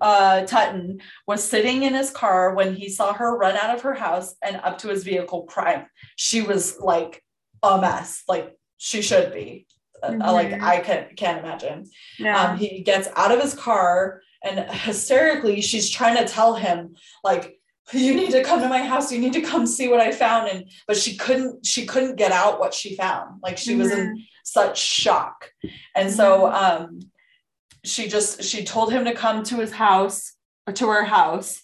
[0.00, 3.94] uh, Tutton was sitting in his car when he saw her run out of her
[3.94, 5.84] house and up to his vehicle crying.
[6.16, 7.22] She was like
[7.62, 9.66] a mess, like she should be.
[10.02, 10.62] Uh, like Mhm.
[10.62, 11.86] I can can't imagine.
[12.18, 12.40] yeah.
[12.50, 17.58] Um, he gets out of his car and hysterically she's trying to tell him like
[17.92, 20.48] you need to come to my house you need to come see what i found
[20.48, 24.08] and but she couldn't she couldn't get out what she found like she was in
[24.14, 24.20] Mhm.
[24.44, 25.50] such shock
[25.94, 27.00] and so um
[27.86, 30.34] she just she told him to come to his house
[30.66, 31.62] or to her house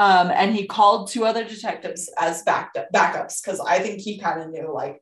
[0.00, 4.40] um and he called two other detectives as back backups because i think he kind
[4.42, 5.00] of knew like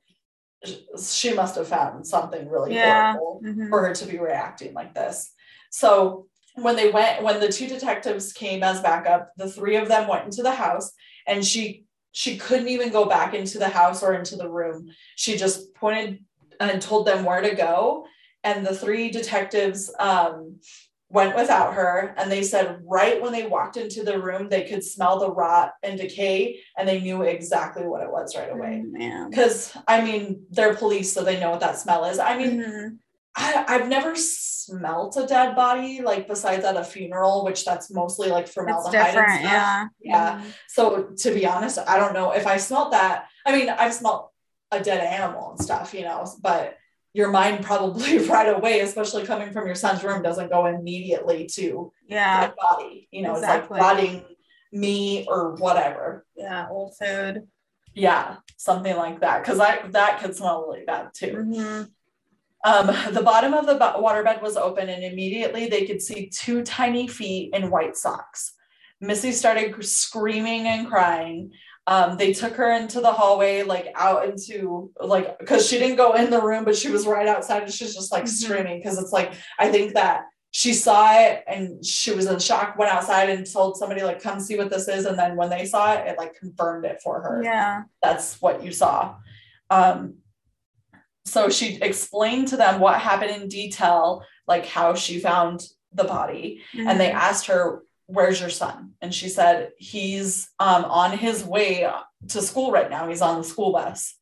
[1.00, 3.12] she must have found something really Yeah.
[3.12, 3.68] horrible Mhm.
[3.70, 5.33] for her to be reacting like this.
[5.70, 6.26] So
[6.57, 10.24] when they went, when the two detectives came as backup, the three of them went
[10.24, 10.90] into the house
[11.28, 14.88] and she she couldn't even go back into the house or into the room.
[15.14, 16.24] She just pointed
[16.59, 18.07] and told them where to go.
[18.44, 20.61] And the three detectives um,
[21.11, 22.14] went without her.
[22.16, 25.72] And they said right when they walked into the room, they could smell the rot
[25.83, 30.44] and decay, and they knew exactly what it was right away Oh, because I mean
[30.51, 32.18] they're police, so they know what that smell is.
[32.18, 32.98] I mean, Mhm.
[33.37, 38.31] I, I've never smelt a dead body like besides at a funeral, which that's mostly
[38.31, 39.42] like formaldehyde and stuff.
[39.42, 39.87] Yeah.
[40.01, 40.38] Yeah.
[40.40, 40.53] Mhm.
[40.66, 43.27] So to be honest, I don't know if I smelt that.
[43.46, 44.33] I mean, I've smelt
[44.72, 46.77] a dead animal and stuff, you know, but
[47.14, 51.92] your mind probably right away, especially coming from your son's room, doesn't go immediately to
[52.07, 52.51] Yeah.
[52.61, 53.09] body.
[53.11, 53.62] You know, Exactly.
[53.62, 54.25] it's like rotting
[54.73, 56.27] meat or whatever.
[56.37, 56.68] Yeah.
[56.71, 57.49] Old food.
[57.94, 59.42] Yeah, something like that.
[59.42, 61.33] Because I that could smell really bad too.
[61.35, 61.90] Mhm.
[62.64, 66.62] Um, the bottom of the bo- waterbed was open, and immediately they could see two
[66.62, 68.55] tiny feet in white socks.
[69.01, 71.53] Missy started screaming and crying.
[71.88, 76.12] Um, they took her into the hallway, like out into like because she didn't go
[76.12, 78.29] in the room, but she was right outside, and she's just like Mhm.
[78.29, 82.77] screaming because it's like I think that she saw it and she was in shock,
[82.77, 85.64] went outside and told somebody like come see what this is, and then when they
[85.64, 87.85] saw it, it like confirmed it for her Yeah.
[88.03, 89.16] that's what you saw.
[89.70, 90.16] Um,
[91.24, 96.61] so she explained to them what happened in detail, like how she found the body,
[96.77, 97.14] and they Mhm.
[97.14, 101.88] asked her, "Where's your son?" And she said, "He's um, on his way
[102.29, 103.09] to school right now.
[103.09, 104.14] He's on the school bus."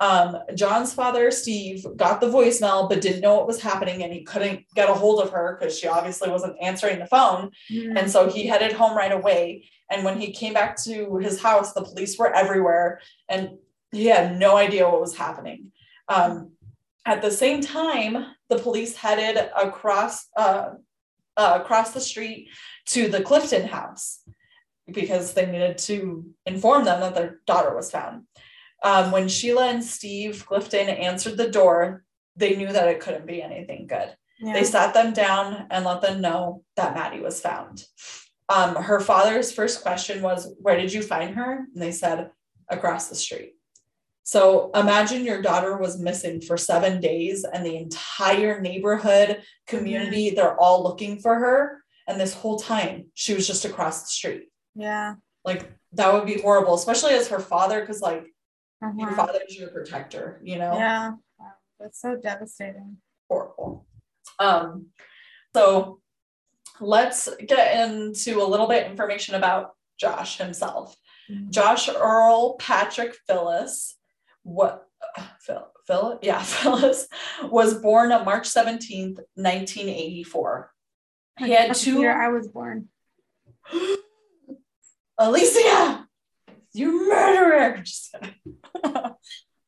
[0.00, 4.24] Um, Josh's father, Steve, got the voicemail but didn't know what was happening, and he
[4.24, 7.52] couldn't get a hold of her because she obviously wasn't answering the phone.
[7.70, 7.98] Mhm.
[7.98, 9.68] And so he headed home right away.
[9.90, 13.58] And when he came back to his house, the police were everywhere and
[13.92, 15.70] he had no idea what was happening.
[16.08, 16.52] Um,
[17.04, 20.70] at the same time, the police headed across uh,
[21.36, 22.48] uh, across the street
[22.86, 24.20] to the Clifton house
[24.86, 28.24] because they needed to inform them that their daughter was found.
[28.82, 32.04] Um, when Sheila and Steve Clifton answered the door,
[32.36, 34.16] they knew that it couldn't be anything good.
[34.40, 34.54] Yeah.
[34.54, 37.84] They sat them down and let them know that Maddie was found.
[38.48, 41.66] Um, her father's first question was, Where did you find her?
[41.72, 42.30] And they said,
[42.68, 43.54] Across the street.
[44.24, 50.56] So imagine your daughter was missing for seven days and the entire neighborhood community, they're
[50.58, 51.82] all looking for her.
[52.06, 54.48] And this whole time, she was just across the street.
[54.74, 55.14] yeah.
[55.44, 58.24] Like, that would be horrible, especially as her father, because, like,
[58.80, 59.14] your Uh-huh.
[59.16, 60.74] father is your protector, you know?
[60.74, 61.10] Yeah.
[61.38, 61.52] Wow.
[61.80, 62.98] That's so devastating.
[63.28, 63.86] horrible.
[64.38, 64.86] Um,
[65.54, 66.00] so
[66.80, 70.96] let's get into a little bit information about Josh himself.
[71.30, 71.50] Mhm.
[71.50, 73.98] Josh Earl Patrick Phillips,
[74.42, 74.86] what
[75.40, 77.08] Phil, Phyllis, yeah, Phyllis
[77.44, 80.70] was born on March 17th, 1984.
[81.38, 82.88] He had That's two year I was born.
[85.18, 86.06] Alicia,
[86.72, 87.82] you murderer.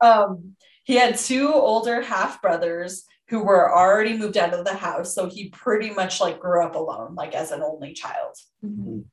[0.00, 5.14] Um, he had two older half brothers who were already moved out of the house.
[5.14, 8.36] So he pretty much like grew up alone, like as an only child.
[8.62, 9.04] Mhm.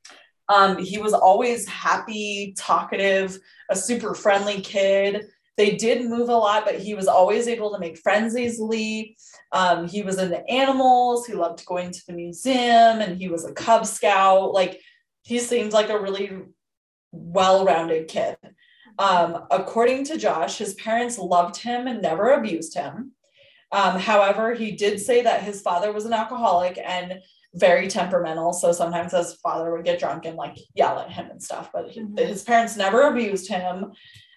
[0.50, 5.28] Um, he was always happy, talkative, a super friendly kid.
[5.58, 9.18] They did move a lot, but he was always able to make friends easily.
[9.52, 11.26] Um, he was into animals.
[11.26, 14.54] He loved going to the museum and he was a Cub Scout.
[14.54, 14.80] Like,
[15.24, 16.32] he seems like a really
[17.12, 18.38] well rounded kid.
[18.98, 23.12] Um, according to Josh, his parents loved him and never abused him.
[23.72, 27.20] Um, however, he did say that his father was an alcoholic and
[27.56, 28.54] very temperamental.
[28.54, 31.90] So sometimes his father would get drunk and like yell at him and stuff, but
[31.90, 32.18] he, Mhm.
[32.20, 33.92] his parents never abused him.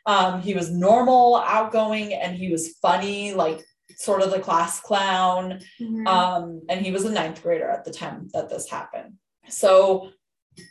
[0.06, 3.64] Um, he was normal, outgoing, and he was funny, like
[3.96, 5.60] sort of the class clown.
[5.80, 6.06] Mhm.
[6.06, 9.14] Um, and he was a ninth grader at the time that this happened.
[9.48, 10.10] So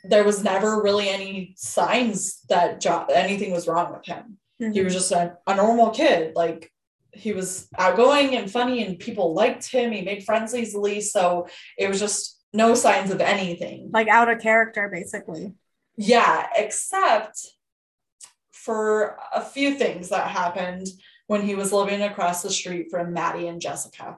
[0.04, 4.38] there was never really any signs that jo- anything was wrong with him.
[4.60, 4.84] He Mhm.
[4.86, 6.36] was just a, a normal kid.
[6.36, 6.72] Like
[7.12, 9.92] he was outgoing and funny, and people liked him.
[9.92, 11.02] He made friends easily.
[11.02, 13.90] So it was just no signs of anything.
[13.94, 15.54] like out of character, basically.
[15.98, 17.40] Yeah, except
[18.64, 20.88] for a few things that happened
[21.28, 24.18] when he was living across the street from Maddie and Jessica.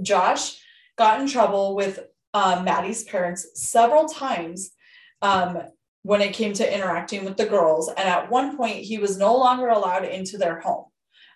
[0.00, 0.58] Josh
[0.96, 2.00] got in trouble with
[2.32, 4.70] uh, Maddie's parents several times
[5.20, 5.58] um,
[6.02, 7.88] when it came to interacting with the girls.
[7.88, 10.86] And at one point, he was no longer allowed into their home.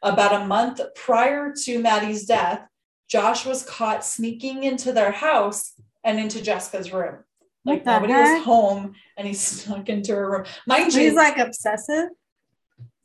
[0.03, 2.67] About a month prior to Maddie's death,
[3.09, 5.73] Josh was caught sneaking into their house
[6.05, 7.19] and into Jessica's room.
[7.65, 8.37] Like nobody heck?
[8.37, 10.45] was home and he snuck into her room.
[10.67, 12.09] Mind you, He's like obsessive.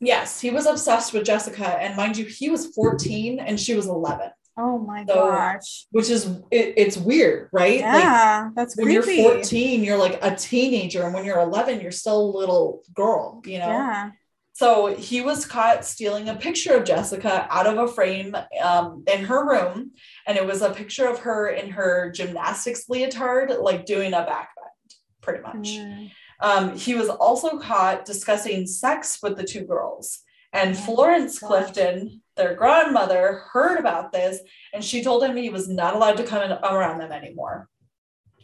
[0.02, 1.66] Yes, he was obsessed with Jessica.
[1.80, 5.86] And mind you, he was 14 and she was 11, Oh my So, gosh.
[5.92, 7.80] which is, it, it's weird, right?
[7.80, 9.22] Like Yeah, that's when creepy.
[9.22, 11.04] you're 14, you're like a teenager.
[11.04, 13.68] And when you're 11, you're still a little girl, you know?
[13.68, 14.10] Yeah.
[14.54, 19.24] So he was caught stealing a picture of Jessica out of a frame um, in
[19.24, 19.92] her room.
[20.26, 24.50] And it was a picture of her in her gymnastics leotard, like doing a back
[24.54, 25.70] bend, pretty much.
[25.70, 26.10] Mm.
[26.42, 30.18] Um, he was also caught discussing sex with the two girls.
[30.52, 31.38] And Oh Florence.
[31.38, 34.40] Clifton, their grandmother, heard about this
[34.74, 37.68] and she told him he was not allowed to come in, around them anymore.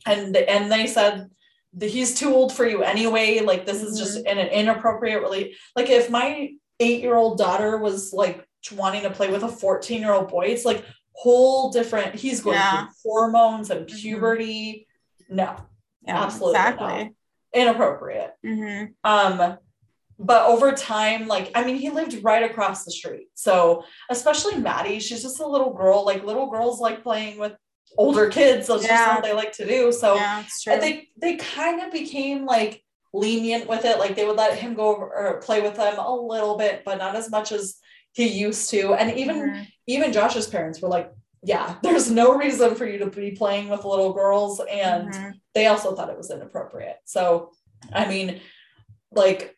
[0.06, 1.28] And, and they said,
[1.78, 3.40] he's too old for you anyway.
[3.40, 4.26] Like, this is just Mm-hmm.
[4.28, 9.11] in an inappropriate really like if my eight year old daughter was like wanting to
[9.11, 12.14] play with a 14 year old boy, it's like whole different.
[12.14, 12.87] He's going Yeah.
[12.87, 14.00] through hormones and Mhm.
[14.00, 14.87] puberty.
[15.28, 15.56] No,
[16.06, 17.14] Yeah, Absolutely exactly.
[17.54, 18.32] Inappropriate.
[18.44, 19.58] hmm Um,
[20.18, 23.28] but over time, like I mean, he lived right across the street.
[23.34, 26.04] So especially Maddie, she's just a little girl.
[26.04, 27.52] Like little girls like playing with
[27.96, 28.66] older kids.
[28.66, 29.92] That's just what they like to do.
[29.92, 32.82] So yeah, they they kind of became like
[33.14, 33.98] lenient with it.
[33.98, 36.98] Like they would let him go over or play with them a little bit, but
[36.98, 37.76] not as much as
[38.12, 38.94] he used to.
[38.94, 39.66] And even Mhm.
[39.87, 43.85] even Josh's parents were like, yeah, there's no reason for you to be playing with
[43.85, 44.61] little girls.
[44.70, 45.33] And Mhm.
[45.55, 46.98] they also thought it was inappropriate.
[47.05, 47.53] So,
[47.92, 48.40] I mean,
[49.12, 49.55] like,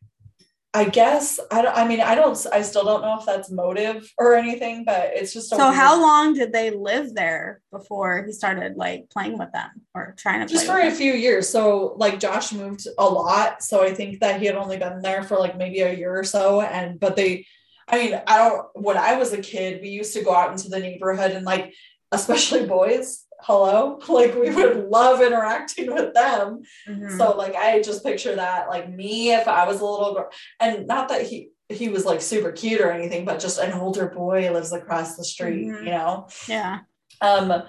[0.72, 1.76] I guess I don't.
[1.76, 2.38] I mean, I don't.
[2.52, 6.00] I still don't know if that's motive or anything, but it's just So weird- how
[6.00, 10.52] long did they live there before he started like playing with them or trying to
[10.52, 11.48] just for a few years.
[11.48, 13.64] So, like, Josh moved a lot.
[13.64, 16.22] So I think that he had only been there for like maybe a year or
[16.22, 16.60] so.
[16.60, 17.46] And but they,
[17.90, 18.66] I mean, I don't.
[18.74, 21.74] When I was a kid, we used to go out into the neighborhood and like,
[22.12, 23.24] especially boys.
[23.42, 26.60] Hello, like we would love interacting with them.
[26.88, 27.16] Mhm.
[27.16, 30.28] So like I just picture that like me if I was a little girl
[30.60, 34.08] and not that he he was like super cute or anything, but just an older
[34.08, 35.84] boy lives across the street, Mhm.
[35.84, 36.28] you know.
[36.48, 36.80] yeah.
[37.22, 37.62] Um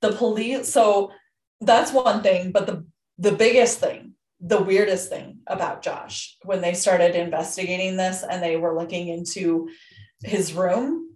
[0.00, 1.10] the police so
[1.60, 2.86] that's one thing, but the
[3.18, 8.56] the biggest thing, the weirdest thing about Josh when they started investigating this and they
[8.56, 9.68] were looking into
[10.22, 11.10] his room,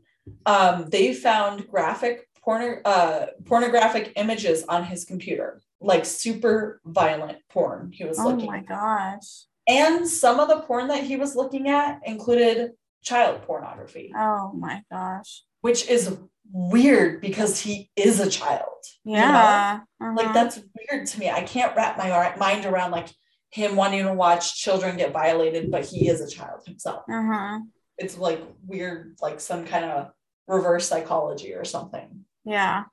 [0.46, 7.90] um, they found graphic porn uh pornographic images on his computer, like super violent porn
[7.92, 9.44] he was Oh looking my gosh.
[9.68, 14.82] and some of the porn that he was looking at included child pornography, Oh my
[14.90, 15.42] gosh.
[15.60, 16.16] which is
[16.52, 18.84] weird because he is a child.
[19.04, 19.18] you know?
[19.20, 19.80] Yeah.
[20.00, 20.32] Like uh-huh.
[20.32, 21.30] that's weird to me.
[21.30, 23.08] I can't wrap my mind around like
[23.50, 27.04] him wanting to watch children get violated, but he is a child himself.
[27.10, 27.60] Uh-huh.
[27.98, 30.12] It's like weird, like some kind of
[30.46, 32.24] reverse psychology or something.
[32.44, 32.84] Yeah.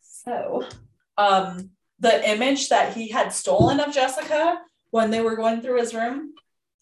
[0.00, 0.64] So,
[1.16, 5.94] um, the image that he had stolen of Jessica when they were going through his
[5.94, 6.34] room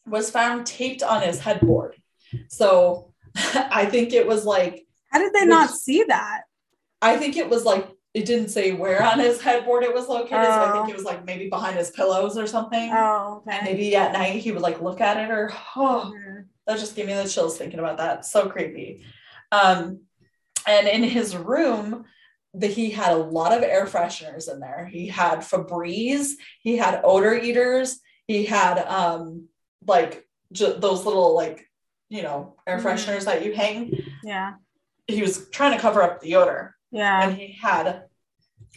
[0.07, 1.97] was found taped on his headboard.
[2.49, 3.13] So,
[3.55, 4.84] I think it was like
[5.15, 6.43] How did they not see that?
[7.01, 10.45] I think it was like it didn't say where on his headboard it was located.
[10.45, 10.91] So I think Oh.
[10.91, 12.91] it was like maybe behind his pillows or something.
[12.93, 13.61] Oh, okay.
[13.65, 16.45] Maybe at night he would like look at it or oh Mhm.
[16.67, 18.25] that just gave me the chills thinking about that.
[18.25, 19.05] So creepy.
[19.53, 20.01] Um,
[20.67, 22.05] and in his room,
[22.55, 24.87] that he had a lot of air fresheners in there.
[24.93, 29.49] He had Febreze, he had odor eaters, he had um
[29.87, 31.69] like ju- those little like
[32.09, 32.83] you know air Mhm.
[32.85, 33.93] fresheners that you hang.
[34.23, 34.55] Yeah.
[35.07, 37.23] He was trying to cover up the odor, Yeah.
[37.29, 38.05] and he had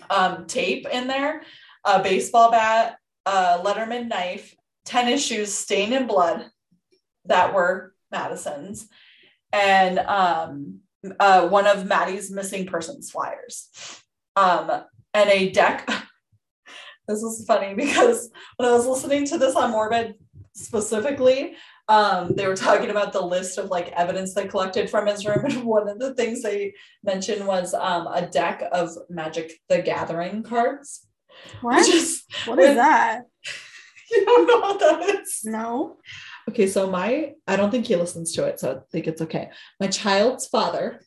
[0.09, 1.43] um tape in there,
[1.85, 4.55] a baseball bat, a Leatherman knife,
[4.85, 6.49] tennis shoes stained in blood
[7.25, 8.87] that were Madison's,
[9.51, 10.79] and um,
[11.19, 13.69] uh, one of Maddie's missing persons flyers,
[14.35, 14.71] um,
[15.13, 15.87] and a deck.
[17.07, 20.15] this is funny because when I was listening to this on Morbid
[20.53, 21.55] specifically,
[21.87, 25.45] um, they were talking about the list of like evidence they collected from his room,
[25.45, 26.73] and one of the things they
[27.03, 31.07] mentioned was um, a deck of Magic the Gathering cards,
[31.61, 31.87] What?
[31.87, 33.21] is What is that?
[34.11, 35.41] you don't know what that is.
[35.45, 35.97] No.
[36.49, 39.49] Okay, so my I don't think he listens to it, so I think it's okay.
[39.79, 41.01] My child's father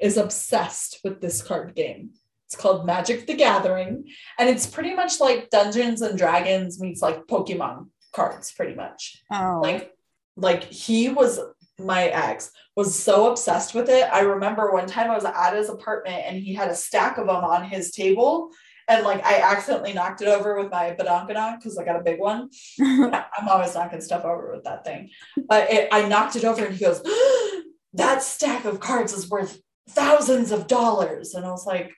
[0.00, 2.10] is obsessed with this card game.
[2.46, 4.04] It's called Magic the Gathering,
[4.38, 9.22] and it's pretty much like Dungeons and Dragons meets like Pokemon cards, pretty much.
[9.30, 9.60] Oh.
[9.62, 9.92] Like,
[10.38, 11.40] like he was
[11.78, 14.08] my ex was so obsessed with it.
[14.12, 17.26] I remember one time I was at his apartment and he had a stack of
[17.26, 18.50] them on his table.
[18.88, 22.18] And like I accidentally knocked it over with my badonkadonk because I got a big
[22.18, 22.50] one.
[22.80, 25.10] I'm always knocking stuff over with that thing.
[25.48, 27.02] But it, I knocked it over and he goes,
[27.94, 29.60] That stack of cards is worth
[29.90, 31.34] thousands of dollars.
[31.34, 31.92] And I was like,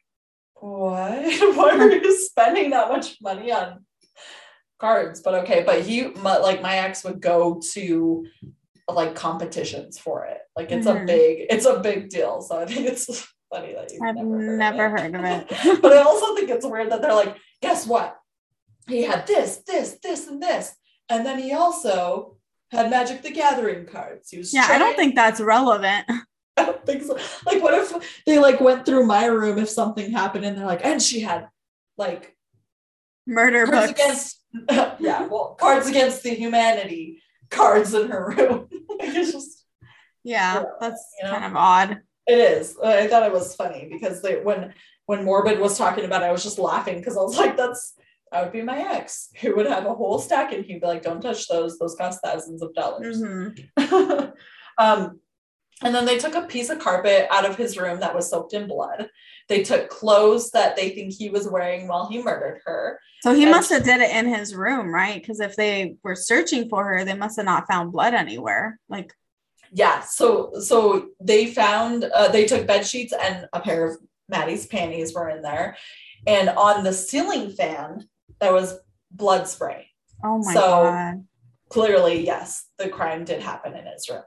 [0.55, 1.24] What?
[1.57, 3.84] Why are you spending that much money on
[4.81, 5.20] cards?
[5.20, 5.62] But okay.
[5.64, 8.26] But he, my, like, my ex would go to
[8.93, 10.39] like competitions for it.
[10.57, 11.07] Like, it's a Mhm.
[11.07, 12.41] big, it's a big deal.
[12.43, 13.07] So I think it's
[13.53, 15.53] funny that you've I've never, never heard, heard, of it.
[15.53, 15.83] of it.
[15.83, 18.16] but I also think it's weird that they're like, guess what?
[18.89, 20.74] He had this, this, this, and this.
[21.09, 22.37] And then he also
[22.72, 24.31] had Magic the Gathering cards.
[24.31, 26.07] He was yeah, I don't think that's relevant.
[26.57, 27.16] I don't think so.
[27.47, 30.85] Like, what if they like went through my room if something happened and they're like,
[30.85, 31.49] and she had
[31.97, 32.37] like
[33.26, 33.91] Murder books.
[33.91, 34.39] against
[34.98, 38.68] yeah, well, cards against the humanity cards in her room.
[39.01, 39.64] it's just
[40.22, 41.32] yeah, Yeah, that's you know?
[41.34, 42.01] kind of odd.
[42.26, 42.76] It is.
[42.84, 44.74] I thought it was funny because they when
[45.07, 47.94] when Morbid was talking about it, I was just laughing because I was like, that's
[48.30, 51.03] that would be my ex who would have a whole stack and he'd be like,
[51.03, 51.78] don't touch those.
[51.78, 53.20] Those cost thousands of dollars.
[53.20, 54.32] Mhm.
[54.78, 55.20] um,
[55.83, 58.53] and then they took a piece of carpet out of his room that was soaked
[58.53, 59.09] in blood.
[59.49, 63.01] They took clothes that they think he was wearing while he murdered her.
[63.22, 65.14] So he And- must have did it in his room, right?
[65.20, 68.78] Because if they were searching for her, they must have not found blood anywhere.
[68.89, 69.12] Like,
[69.72, 74.66] Yeah, so so they found uh, they took bed sheets and a pair of Maddie's
[74.66, 75.76] panties were in there,
[76.26, 78.09] and on the ceiling fan
[78.41, 78.78] there was
[79.11, 79.89] blood spray.
[80.24, 81.26] oh my So- god,
[81.68, 84.24] Clearly, yes, the crime did happen in his room.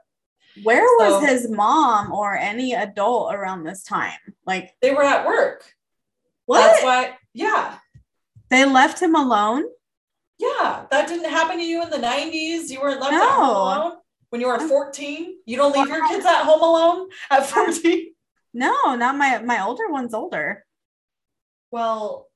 [0.62, 4.18] Where was his mom or any adult around this time?
[4.46, 5.64] Like, They were at work.
[6.46, 6.60] what?
[6.60, 7.16] That's why.
[7.32, 7.78] Yeah,
[8.50, 9.64] they left him alone?
[10.38, 12.70] yeah, that didn't happen to you in the '90s.
[12.70, 13.92] You weren't left at home alone
[14.30, 15.38] when you were 14.
[15.46, 18.12] You don't leave your kids at home alone at 14.
[18.52, 20.64] No, not my my older one's older.
[21.70, 22.28] Well,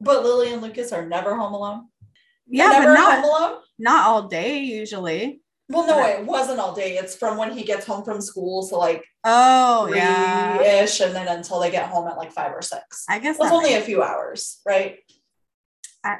[0.00, 1.88] but Lily and Lucas are never home alone.
[2.46, 3.60] Yeah, never but not home alone.
[3.78, 5.40] not all day usually.
[5.68, 6.98] Well, no, it wasn't all day.
[6.98, 11.26] It's from when he gets home from school, so like oh yeah, ish, and then
[11.28, 13.04] until they get home at like five or six.
[13.08, 14.98] I guess That's that only makes- a few hours, right?
[16.04, 16.18] I-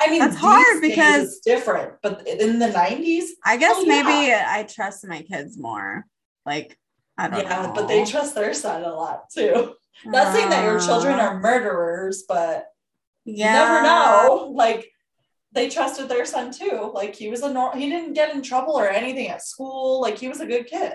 [0.00, 4.26] I mean, That's hard because- it's different, but in the nineties, I guess Oh, maybe
[4.26, 4.44] yeah.
[4.48, 6.04] I trust my kids more.
[6.44, 6.76] Like
[7.16, 7.72] I don't yeah, know.
[7.72, 9.74] but they trust their son a lot too.
[10.04, 12.66] Not saying that your children Uh, are murderers, but
[13.24, 13.46] Yeah.
[13.46, 14.50] you never know.
[14.52, 14.90] Like
[15.54, 16.90] they trusted their son too.
[16.92, 20.00] Like he was a normal, he didn't get in trouble or anything at school.
[20.00, 20.94] Like he was a good kid.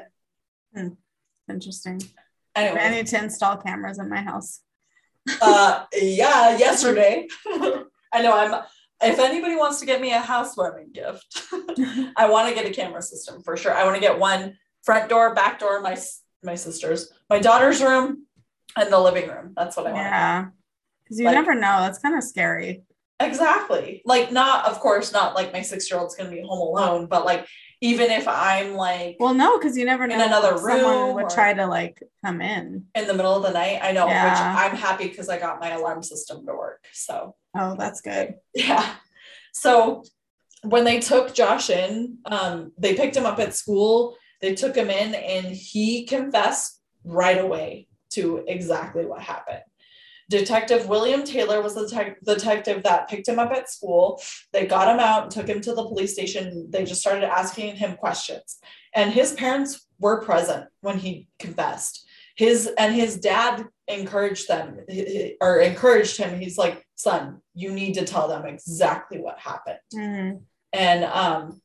[1.49, 2.01] Interesting.
[2.55, 4.61] Anyway, I need to install cameras in my house.
[5.41, 7.27] uh yeah yesterday
[8.13, 8.63] i know i'm
[9.01, 11.43] if anybody wants to get me a housewarming gift
[12.17, 15.07] i want to get a camera system for sure i want to get one front
[15.09, 15.95] door back door my
[16.41, 18.25] my sister's my daughter's room
[18.77, 20.45] and the living room that's what i want yeah.
[21.03, 21.81] Because you Like- never know.
[21.81, 22.83] That's kind of scary.
[23.19, 27.05] Exactly like not of course not like my six year old's gonna be home alone
[27.05, 27.45] but like
[27.81, 31.15] even if i'm like Well, no, because you never know In another if someone room
[31.15, 32.85] would try to like come in.
[32.95, 34.55] in the middle of the night i know which Yeah.
[34.57, 38.35] i'm happy because i got my alarm system to work so Oh, that's good.
[38.53, 38.93] Yeah.
[39.53, 40.03] So
[40.61, 44.15] when they took Josh in, um, they picked him up at school.
[44.39, 49.63] They took him in and he confessed right away to exactly what happened.
[50.29, 54.21] Detective William Taylor was the te- detective that picked him up at school.
[54.53, 56.67] They got him out and took him to the police station.
[56.69, 58.59] They just started asking him questions.
[58.93, 62.05] And his parents were present when he confessed.
[62.35, 64.77] His and his dad encouraged them
[65.41, 66.39] or encouraged him.
[66.39, 70.37] He's like, "Son, you need to tell them exactly what happened." Mm-hmm.
[70.71, 71.61] And um,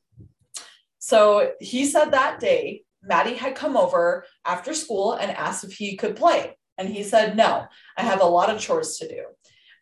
[0.99, 5.95] so he said that day, Maddie had come over after school and asked if he
[5.95, 6.57] could play.
[6.77, 7.65] And he said, No,
[7.97, 9.23] I have a lot of chores to do.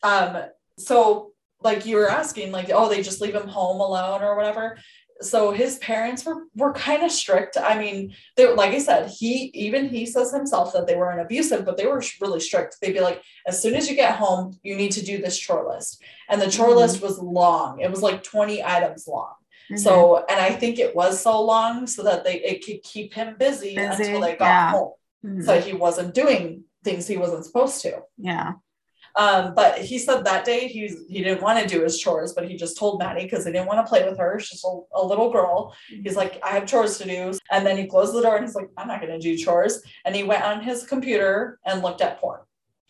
[0.04, 0.38] Um,
[0.78, 1.32] so,
[1.62, 4.78] like you were asking, like, oh, they just leave him home alone or whatever.
[5.22, 7.56] So his parents were were kind of strict.
[7.56, 11.64] I mean, they like I said, he even he says himself that they weren't abusive,
[11.64, 12.78] but they were really strict.
[12.82, 15.66] They'd be like, as soon as you get home, you need to do this chore
[15.70, 16.02] list.
[16.30, 16.76] And the chore Mhm.
[16.78, 17.80] list was long.
[17.80, 19.36] It was like 20 items long.
[19.72, 19.78] Mm-hmm.
[19.78, 23.36] So, and I think it was so long so that they it could keep him
[23.38, 24.72] busy, Busy, until they got yeah.
[24.72, 24.94] home.
[25.24, 25.46] Mhm.
[25.46, 28.02] So he wasn't doing things he wasn't supposed to.
[28.18, 28.54] yeah.
[29.16, 32.50] Um, but he said that day he he didn't want to do his chores, but
[32.50, 34.40] he just told Maddie because he didn't want to play with her.
[34.40, 35.76] She's a, a little girl.
[35.88, 37.32] He's like, I have chores to do.
[37.52, 39.84] And then he closed the door and he's like, I'm not gonna do chores.
[40.04, 42.40] And he went on his computer and looked at porn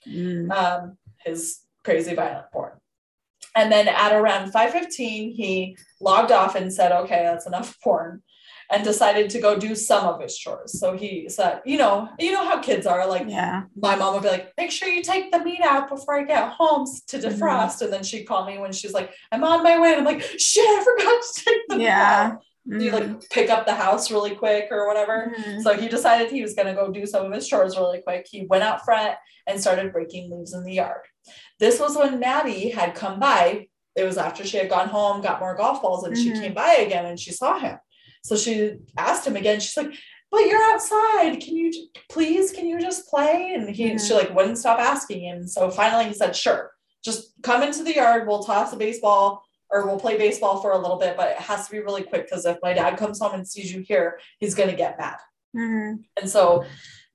[0.07, 0.49] Mm.
[0.51, 2.71] um, his crazy violent porn.
[3.55, 8.23] And then at around 5:15, he logged off and said, "Okay, that's enough porn,"
[8.73, 10.79] and decided to go do some of his chores.
[10.79, 13.07] So he said, "You know, you know how kids are.
[13.07, 13.63] Like Yeah.
[13.75, 16.49] my mom would be like, make sure you take the meat out before I get
[16.49, 17.27] home to Mm-hmm.
[17.43, 20.05] defrost," and then she'd call me when she's like, "I'm on my way," and I'm
[20.05, 22.31] like, "Shit, I forgot to take the meat Yeah.
[22.33, 25.33] out." You like pick up the house really quick or whatever.
[25.37, 25.61] Mhm.
[25.61, 28.25] So he decided he was going to go do some of his chores really quick.
[28.29, 29.15] He went out front
[29.45, 31.01] and started breaking leaves in the yard.
[31.59, 33.67] This was when Maddie had come by.
[33.95, 36.41] It was after she had gone home, got more golf balls, and she Mhm.
[36.41, 37.77] came by again and she saw him.
[38.23, 39.59] So she asked him again.
[39.59, 39.93] She's like,
[40.31, 41.41] "But you're outside.
[41.41, 41.71] Can you
[42.09, 42.51] please?
[42.51, 44.15] Can you just play?" And he, she Mhm.
[44.15, 45.47] like wouldn't stop asking him.
[45.47, 46.71] So finally, he said, "Sure,
[47.03, 48.27] just come into the yard.
[48.27, 51.65] We'll toss a baseball." Or we'll play baseball for a little bit, but it has
[51.65, 54.53] to be really quick because if my dad comes home and sees you here, he's
[54.53, 55.17] gonna get mad.
[55.55, 56.03] Mhm.
[56.15, 56.63] And so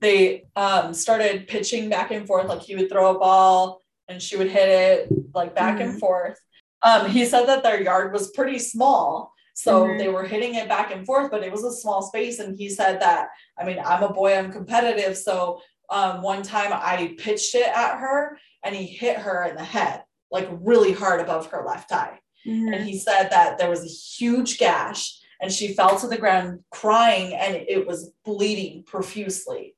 [0.00, 2.48] they um, started pitching back and forth.
[2.48, 6.36] Like he would throw a ball and she would hit it like back and forth.
[6.82, 9.32] Um, he said that their yard was pretty small.
[9.58, 9.98] So Mhm.
[9.98, 12.38] they were hitting it back and forth, but it was a small space.
[12.38, 15.18] And he said that, I mean, I'm a boy, I'm competitive.
[15.18, 19.64] So um, one time I pitched it at her and he hit her in the
[19.64, 22.72] head, like really hard above her left eye Mhm.
[22.72, 26.62] and he said that there was a huge gash and she fell to the ground
[26.70, 29.74] crying and it was bleeding profusely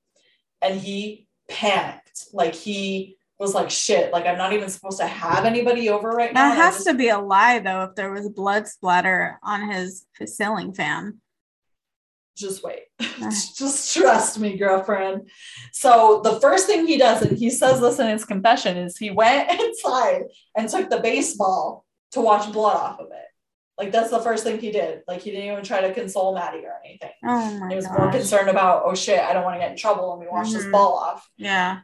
[0.60, 5.44] and he panicked like he was like shit like i'm not even supposed to have
[5.44, 8.28] anybody over right now That has just- to be a lie, though, if there was
[8.28, 11.20] blood splatter on his ceiling fan.
[12.36, 15.28] just wait just trust me girlfriend
[15.72, 19.10] so the first thing he does and he says this in his confession is he
[19.10, 20.22] went inside
[20.56, 23.26] and took the baseball to wash blood off of it
[23.78, 26.64] like that's the first thing he did like he didn't even try to console maddie
[26.64, 29.60] or anything Oh my He was more concerned about, oh shit, I don't want to
[29.60, 30.10] get in trouble.
[30.10, 30.72] Let me wash this Mhm.
[30.72, 31.28] ball off.
[31.36, 31.80] Yeah.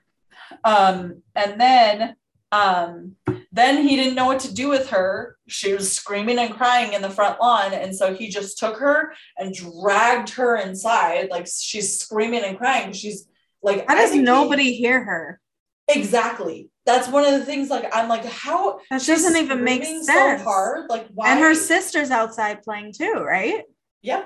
[0.65, 2.17] Um, and then
[2.53, 3.17] um,
[3.53, 5.37] then he didn't know what to do with her.
[5.49, 7.73] She was screaming and crying in the front lawn.
[7.75, 11.29] And so he just took her and dragged her inside.
[11.31, 12.93] Like she's screaming and crying.
[12.93, 13.27] She's
[13.63, 15.41] like, How I does think he- nobody hear her?
[15.89, 16.71] exactly.
[16.85, 17.69] That's one of the things.
[17.69, 20.07] Like, I'm like, how That doesn't even make sense.
[20.07, 20.89] So hard.
[20.89, 21.31] Like, why?
[21.33, 23.63] And her sister's outside playing too, right?
[24.03, 24.25] yeah.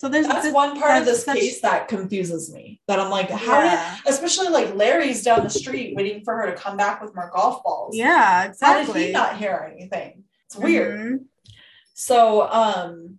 [0.00, 2.80] So there's That's this- one part of this such- case that confuses me.
[2.88, 3.78] That I'm like, how did
[4.10, 7.62] especially like Larry's down the street waiting for her to come back with more golf
[7.62, 7.94] balls.
[7.94, 8.86] yeah, exactly.
[8.86, 10.24] How did he not hear anything?
[10.46, 10.98] It's weird.
[10.98, 11.24] Mhm.
[11.92, 13.18] So, um,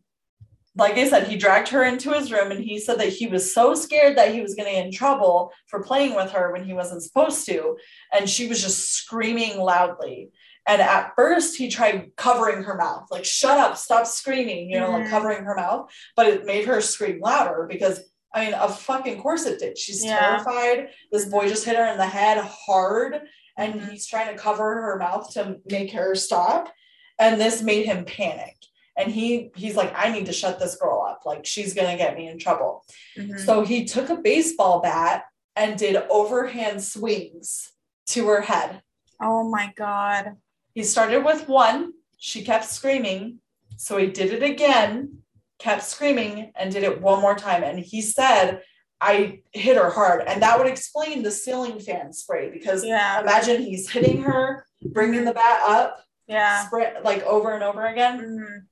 [0.75, 3.53] like I said, he dragged her into his room and he said that he was
[3.53, 6.63] so scared that he was going to get in trouble for playing with her when
[6.63, 7.77] he wasn't supposed to.
[8.11, 10.31] And she was just screaming loudly.
[10.67, 14.91] And at first, he tried covering her mouth, like, shut up, stop screaming, you know,
[14.91, 15.09] like Mhm.
[15.09, 15.91] covering her mouth.
[16.15, 17.99] But it made her scream louder because,
[18.33, 19.77] I mean, of fucking course it did.
[19.77, 20.19] She's Yeah.
[20.19, 20.89] terrified.
[21.11, 23.27] This boy just hit her in the head hard.
[23.57, 23.89] And Mhm.
[23.89, 26.71] he's trying to cover her mouth to make her stop.
[27.19, 28.57] And this made him panic
[28.97, 32.15] and he he's like i need to shut this girl up like she's gonna get
[32.17, 32.83] me in trouble
[33.17, 33.39] Mhm.
[33.39, 35.23] so he took a baseball bat
[35.55, 37.71] and did overhand swings
[38.07, 38.81] to her head
[39.21, 40.35] oh my god.
[40.73, 43.39] He started with one she kept screaming
[43.77, 45.17] so he did it again
[45.59, 48.61] kept screaming and did it one more time and he said
[48.99, 53.21] i hit her hard and that would explain the ceiling fan spray because Yeah.
[53.21, 56.65] imagine he's hitting her bringing the bat up Yeah.
[56.67, 58.67] spray, like over and over again Mhm.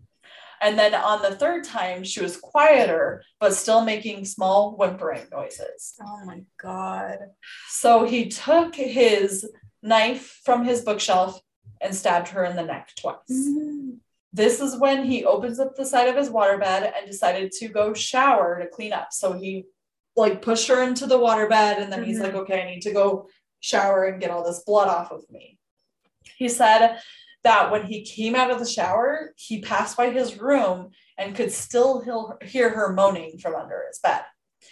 [0.61, 5.95] And then on the third time, she was quieter, but still making small whimpering noises.
[6.05, 7.17] Oh my God.
[7.69, 9.49] So he took his
[9.81, 11.39] knife from his bookshelf
[11.81, 13.17] and stabbed her in the neck twice.
[13.31, 13.91] Mm-hmm.
[14.33, 17.93] This is when he opens up the side of his waterbed and decided to go
[17.93, 19.07] shower to clean up.
[19.11, 19.65] So he
[20.15, 22.23] like pushed her into the waterbed and then he's Mhm.
[22.23, 25.57] like, okay, I need to go shower and get all this blood off of me.
[26.37, 26.99] He said
[27.43, 31.51] that when he came out of the shower, he passed by his room and could
[31.51, 32.01] still
[32.41, 34.23] hear- her moaning from under his bed.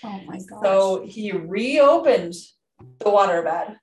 [0.04, 0.64] Oh my gosh.
[0.64, 2.34] So he reopened
[3.00, 3.78] the waterbed,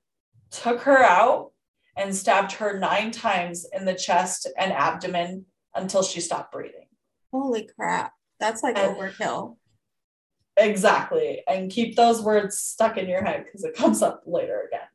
[0.50, 1.52] took her out,
[1.96, 6.86] and stabbed her nine times in the chest and abdomen until she stopped breathing.
[7.32, 8.12] Holy crap.
[8.40, 9.56] That's like And- overkill.
[10.56, 11.42] Exactly.
[11.48, 14.86] And keep those words stuck in your head because it comes up later again.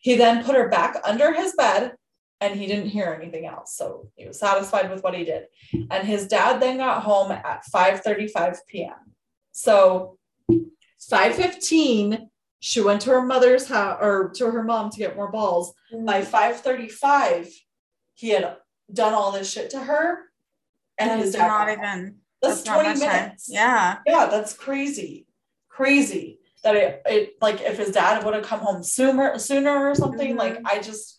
[0.00, 1.96] He then put her back under his bed
[2.40, 3.76] and he didn't hear anything else.
[3.76, 5.44] So he was satisfied with what he did.
[5.90, 9.14] And his dad then got home at 5:35 p.m.
[9.52, 10.16] So
[11.12, 12.28] 5:15,
[12.60, 15.74] she went to her mother's house or to her mom to get more balls.
[16.06, 17.48] By 5:35,
[18.14, 18.56] he had
[18.92, 20.18] done all this shit to her.
[20.98, 23.08] And That's his dad not even That's, not 20 much time.
[23.24, 23.48] minutes.
[23.50, 23.98] Yeah.
[24.06, 25.26] Yeah, that's crazy.
[25.68, 29.94] Crazy that it, it like if his dad would have come home sooner sooner or
[29.94, 30.38] something, Mhm.
[30.38, 31.18] like I just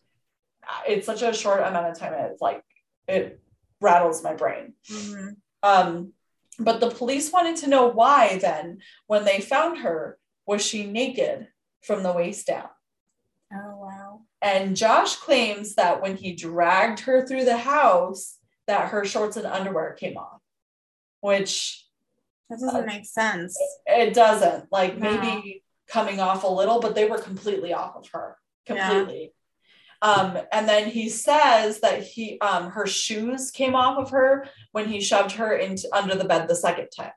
[0.88, 2.14] it's such a short amount of time.
[2.14, 2.64] It's like
[3.08, 3.42] it
[3.82, 4.74] rattles my brain.
[4.88, 5.38] Mhm.
[5.64, 6.14] Um,
[6.60, 11.48] but the police wanted to know why then, when they found her, was she naked
[11.82, 12.70] from the waist down?
[13.54, 14.22] Oh wow.
[14.42, 18.38] And Josh claims that when he dragged her through the house,
[18.68, 20.42] that her shorts and underwear came off,
[21.20, 21.86] which
[22.50, 23.58] That doesn't make sense.
[23.86, 25.12] it doesn't like No.
[25.12, 28.38] maybe coming off a little but they were completely off of her
[28.68, 28.88] Yeah.
[28.90, 29.34] completely
[30.02, 34.88] um and then he says that he um her shoes came off of her when
[34.88, 37.12] he shoved her into under the bed the second time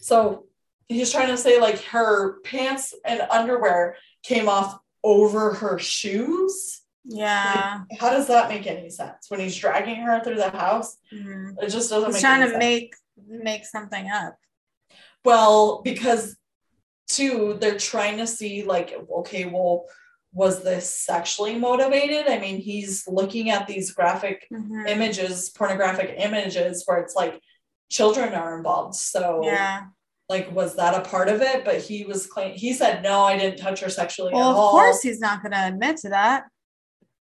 [0.00, 0.46] so
[0.88, 7.82] he's trying to say like her pants and underwear came off over her shoes Yeah.
[8.00, 11.62] how does that make any sense when he's dragging her through the house Mhm.
[11.62, 12.58] it just doesn't He's make trying to sense.
[12.58, 12.94] make
[13.28, 14.36] make something up.
[15.24, 16.36] Well, because
[17.08, 19.86] two, they're trying to see like, okay, well,
[20.32, 22.26] was this sexually motivated?
[22.28, 24.86] I mean, he's looking at these graphic Mhm.
[24.88, 27.40] images, pornographic images where it's like
[27.88, 28.96] children are involved.
[28.96, 29.84] So Yeah.
[30.28, 31.64] Like was that a part of it?
[31.64, 34.70] But he was claim he said no, I didn't touch her sexually Well, of all.
[34.72, 36.44] course he's not going to admit to that.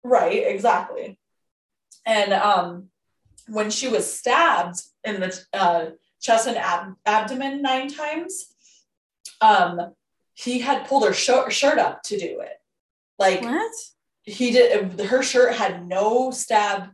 [0.04, 1.18] Right, exactly.
[2.06, 2.90] And um,
[3.48, 5.86] when she was stabbed in the uh,
[6.22, 8.46] chest and ab- abdomen nine times,
[9.42, 9.94] um,
[10.34, 12.58] he had pulled her sh- shirt up to do it.
[13.18, 13.72] Like What?
[14.24, 16.90] he did, her shirt had no stab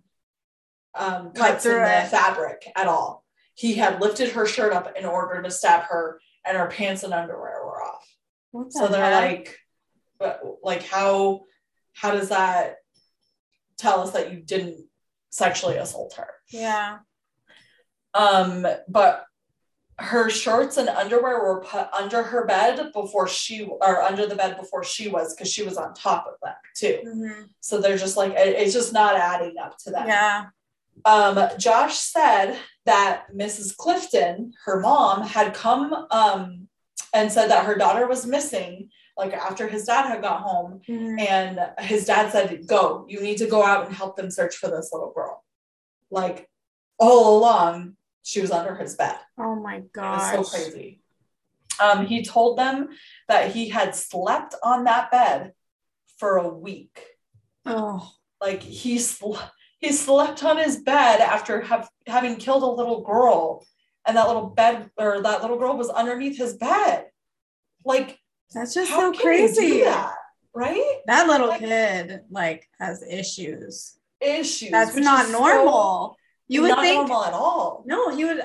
[0.96, 2.08] um, cuts in the it.
[2.08, 3.25] fabric at all.
[3.56, 7.14] He had lifted her shirt up in order to stab her, and her pants and
[7.14, 8.08] underwear were off.
[8.54, 9.38] The So they're heck?
[9.38, 9.58] like,
[10.20, 11.42] but like how
[11.94, 12.76] how does that
[13.78, 14.86] tell us that you didn't
[15.30, 16.30] sexually assault her?
[16.50, 17.00] yeah.
[18.14, 19.26] Um, but
[20.00, 24.58] her shorts and underwear were put under her bed before she or under the bed
[24.58, 27.00] before she was because she was on top of them too.
[27.06, 27.50] Mhm.
[27.62, 30.46] So they're just like it- it's just not adding up to that Yeah.
[31.06, 33.76] Um, Josh said that Mrs.
[33.76, 36.68] Clifton, her mom, had come um,
[37.14, 40.82] and said that her daughter was missing, like after his dad had got home.
[40.88, 41.20] Mhm.
[41.20, 44.70] And his dad said, Go, you need to go out and help them search for
[44.70, 45.44] this little girl.
[46.12, 46.50] Like
[47.00, 49.18] all along, she was under his bed.
[49.38, 50.44] Oh my God.
[50.44, 51.02] so crazy.
[51.82, 52.90] Um, he told them
[53.28, 55.54] that he had slept on that bed
[56.18, 57.04] for a week
[57.66, 58.12] Oh.
[58.40, 59.36] like he sl-
[59.80, 63.66] he slept on his bed after have, having killed a little girl
[64.08, 67.08] and that little bed or that little girl was underneath his bed
[67.84, 68.18] like
[68.54, 69.82] That's just how so can you do crazy.
[69.84, 70.14] that
[70.54, 73.98] right That little Like- kid like has issues.
[74.22, 76.16] issues That's not is so normal.
[76.48, 78.42] you would not think normal at all no, you would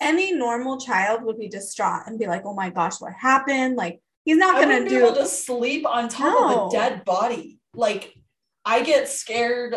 [0.00, 4.02] any normal child would be distraught and be like, "Oh my gosh, what happened?" Like
[4.24, 6.60] he's not i gonna do able to sleep on top No.
[6.66, 8.12] of a dead body like
[8.64, 9.74] i get scared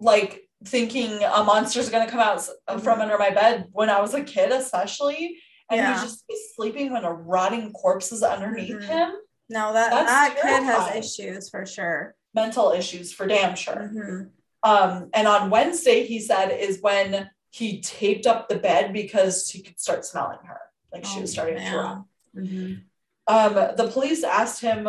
[0.00, 3.02] like thinking a monster's going to come out s- from Mhm.
[3.02, 5.38] under my bed when i was a kid especially
[5.70, 5.92] and Yeah.
[6.00, 8.82] he's just sleeping when a rotting corpse is underneath Mhm.
[8.82, 9.10] him
[9.48, 12.16] No, that That's that kid has issues for sure.
[12.34, 14.30] mental issues for damn sure Mhm.
[14.62, 19.62] um and on wednesday he said is when he taped up the bed because he
[19.62, 20.60] could start smelling her
[20.92, 22.04] like she Oh, was starting to rot
[22.34, 22.44] man.
[22.46, 22.82] Mhm.
[23.28, 24.88] um the police asked him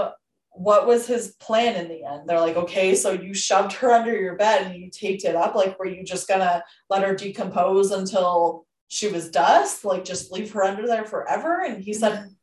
[0.57, 4.15] what was his plan in the end they're like okay so you shoved her under
[4.19, 7.91] your bed and you taped it up like were you just gonna let her decompose
[7.91, 11.61] until she was dust, like just leave her under there forever.
[11.61, 12.35] And he said, Mhm.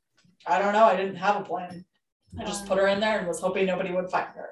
[0.47, 1.87] I don't know, I didn't have a plan.
[2.39, 4.51] I just put her in there and was hoping nobody would find her.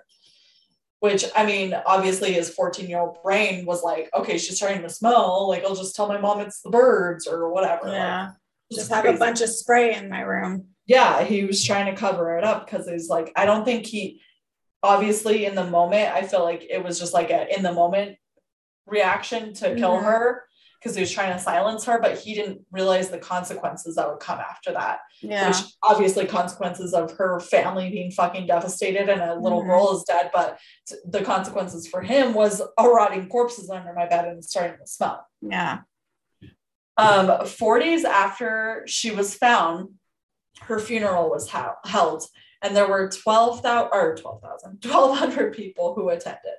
[1.01, 4.89] Which I mean, obviously his 14 year old brain was like, okay, she's starting to
[4.89, 5.49] smell.
[5.49, 7.85] Like I'll just tell my mom it's the birds or whatever.
[7.85, 8.31] Like, Yeah.
[8.71, 10.69] just Just have a bunch of spray in my room.
[10.87, 14.21] Yeah, he was trying to cover it up because he's like, I don't think he
[14.83, 18.17] obviously in the moment, I feel like it was just like a in the moment
[18.87, 20.03] reaction to kill Mhm.
[20.05, 20.45] her
[20.81, 24.19] because he was trying to silence her, but he didn't realize the consequences that would
[24.19, 24.99] come after that.
[25.21, 25.47] Yeah.
[25.47, 29.67] Which obviously consequences of her family being fucking devastated and a little Mhm.
[29.67, 30.59] girl is dead, but
[30.89, 34.87] t- the consequences for him was a rotting corpses under my bed and starting to
[34.89, 35.25] smell.
[35.41, 35.83] yeah.
[36.97, 39.95] Um, four days after she was found,
[40.67, 42.25] her funeral was hel- held,
[42.63, 46.53] and there were 12,000 or 12,000, 1,200 people who attended.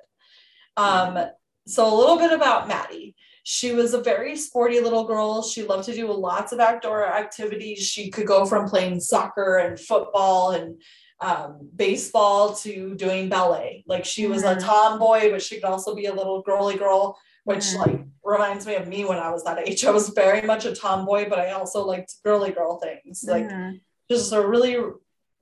[0.76, 1.18] Um,
[1.66, 3.14] so, a little bit about Maddie.
[3.46, 5.42] She was a very sporty little girl.
[5.42, 7.86] She loved to do lots of outdoor activities.
[7.86, 10.80] She could go from playing soccer and football and
[11.20, 13.84] um, baseball to doing ballet.
[13.86, 14.60] Like she was a Mhm.
[14.64, 17.78] tomboy, but she could also be a little girly girl, which Mhm.
[17.78, 19.84] like reminds me of me when I was that age.
[19.84, 23.24] I was very much a tomboy, but I also liked girly girl things.
[23.28, 23.80] Like Mhm.
[24.10, 24.76] Just a really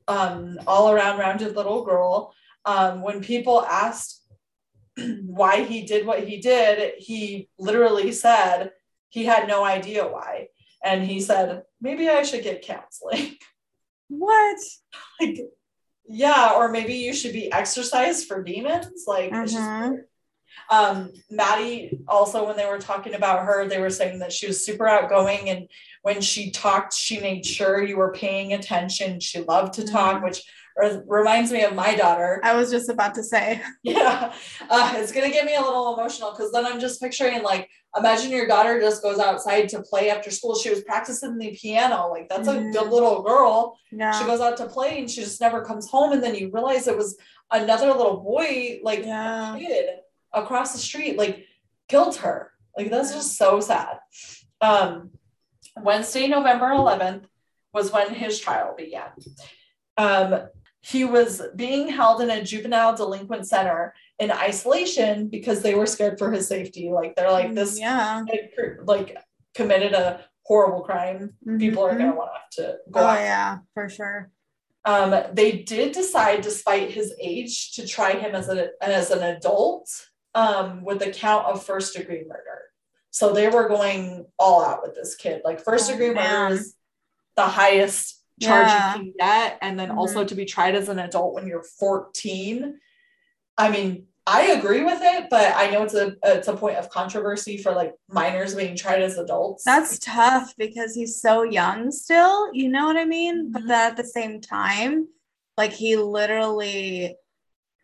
[0.08, 2.34] um, all around rounded little girl.
[2.64, 4.22] Um, when people asked
[5.24, 8.70] why he did what he did, he literally said
[9.08, 10.48] he had no idea why.
[10.84, 13.36] And he said, maybe I should get counseling.
[14.08, 14.58] what?
[15.20, 15.38] like,
[16.06, 19.04] yeah, or maybe you should be exercised for demons.
[19.06, 19.98] Like, it's just Mhm.
[20.70, 24.64] Um, Maddie also, when they were talking about her, they were saying that she was
[24.64, 25.68] super outgoing and
[26.02, 29.20] when she talked, she made sure you were paying attention.
[29.20, 30.24] She loved to talk, Mhm.
[30.24, 30.42] which
[31.06, 32.40] reminds me of my daughter.
[32.42, 33.60] I was just about to say.
[33.84, 34.32] Yeah,
[34.70, 38.30] uh, it's gonna get me a little emotional because then I'm just picturing like, imagine
[38.30, 40.54] your daughter just goes outside to play after school.
[40.56, 42.72] She was practicing the piano, like that's a Mhm.
[42.72, 43.76] good little girl.
[43.90, 46.88] She goes out to play and she just never comes home, and then you realize
[46.88, 47.16] it was
[47.50, 49.54] another little boy, like Yeah.
[49.58, 49.90] kid
[50.32, 51.44] across the street, like
[51.88, 52.52] killed her.
[52.76, 53.98] Like that's just so sad.
[54.62, 55.10] Um,
[55.80, 57.24] Wednesday, November 11th
[57.72, 59.10] was when his trial began.
[59.96, 60.48] Um,
[60.80, 66.18] he was being held in a juvenile delinquent center in isolation because they were scared
[66.18, 66.90] for his safety.
[66.90, 68.24] Like they're like this, Yeah.
[68.84, 69.16] like
[69.54, 71.34] committed a horrible crime.
[71.58, 73.00] People are gonna want to go.
[73.00, 74.30] Oh after yeah, for sure.
[74.84, 79.88] um, they did decide, despite his age, to try him as, a, as an adult
[80.34, 82.62] um, with the count of first degree murder.
[83.12, 85.42] So they were going all out with this kid.
[85.44, 86.50] Like first Oh, degree man.
[86.50, 86.74] murder is
[87.36, 88.94] the highest charge Yeah.
[88.94, 89.96] you can get, and then Mhm.
[89.98, 92.80] also to be tried as an adult when you're 14.
[93.58, 96.88] I mean, I agree with it, but I know it's a it's a point of
[96.88, 99.64] controversy for like minors being tried as adults.
[99.64, 103.52] That's tough because he's so young still, you know what I mean?
[103.52, 103.68] But Mhm.
[103.68, 105.08] then at the same time,
[105.58, 107.16] like he literally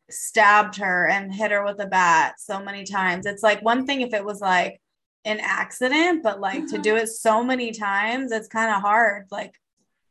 [0.09, 3.27] stabbed her and hit her with a bat so many times.
[3.27, 4.81] It's like one thing if it was like
[5.25, 6.83] an accident, but like to Mhm.
[6.83, 9.27] do it so many times, it's kind of hard.
[9.31, 9.55] Like,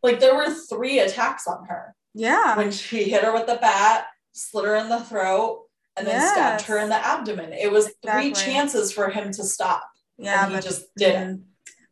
[0.03, 1.95] like there were three attacks on her.
[2.13, 2.57] yeah.
[2.57, 6.63] when she hit her with the bat, slit her in the throat, and then stabbed
[6.63, 7.53] her in the abdomen.
[7.53, 9.87] It was three chances for him to stop.
[10.17, 11.37] Yeah, and he just didn't.
[11.39, 11.43] mm.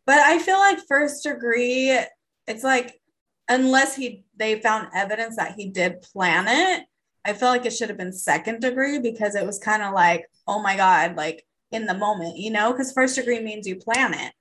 [0.08, 2.00] But I feel like first degree,
[2.48, 3.00] it's like
[3.48, 6.86] unless he they found evidence that he did plan it,
[7.24, 10.26] I feel like it should have been second degree because it was kind of like,
[10.48, 11.46] oh my god, like
[11.76, 14.34] in the moment, you know, because first degree means you plan it.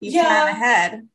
[0.00, 0.24] You Yeah.
[0.24, 1.08] plan ahead.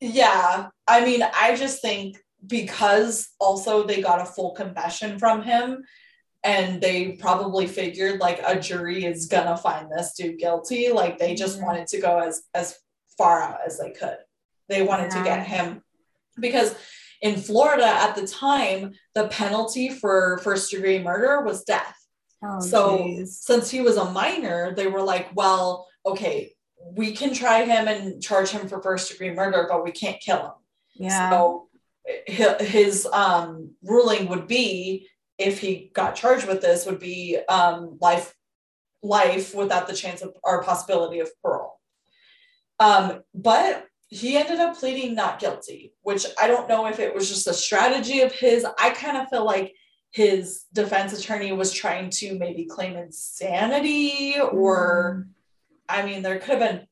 [0.00, 0.68] Yeah.
[0.86, 5.84] I mean, I just think because also they got a full confession from him
[6.42, 10.90] and they probably figured like a jury is gonna find this dude guilty.
[10.90, 11.62] Like they just Mhm.
[11.66, 12.78] wanted to go as as
[13.16, 14.18] far out as they could.
[14.68, 15.82] They wanted to get him
[16.38, 16.74] because
[17.22, 21.96] in Florida at the time, the penalty for first degree murder was death.
[22.44, 23.28] Oh, So jeez.
[23.28, 26.52] since he was a minor, they were like, well, okay,
[26.96, 30.42] we can try him and charge him for first degree murder, but we can't kill
[30.46, 30.52] him.
[30.94, 31.30] yeah.
[31.30, 31.68] So
[32.26, 38.34] his um, ruling would be, if he got charged with this, would be um, life,
[39.02, 41.80] life without the chance of or possibility of parole.
[42.78, 47.28] Um, but he ended up pleading not guilty, which I don't know if it was
[47.28, 48.66] just a strategy of his.
[48.78, 49.74] I kind of feel like
[50.14, 55.26] his defense attorney was trying to maybe claim insanity or
[55.88, 56.86] I mean, there could have been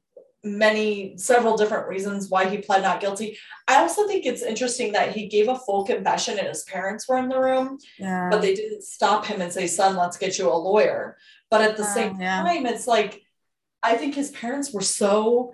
[0.44, 3.38] many, several different reasons why he pled not guilty.
[3.68, 7.16] I also think it's interesting that he gave a full confession and his parents were
[7.18, 8.28] in the room, yeah.
[8.28, 11.16] but they didn't stop him and say, son, let's get you a lawyer.
[11.48, 12.42] But at the Oh, same yeah.
[12.42, 13.22] time, it's like,
[13.84, 15.52] I think his parents were so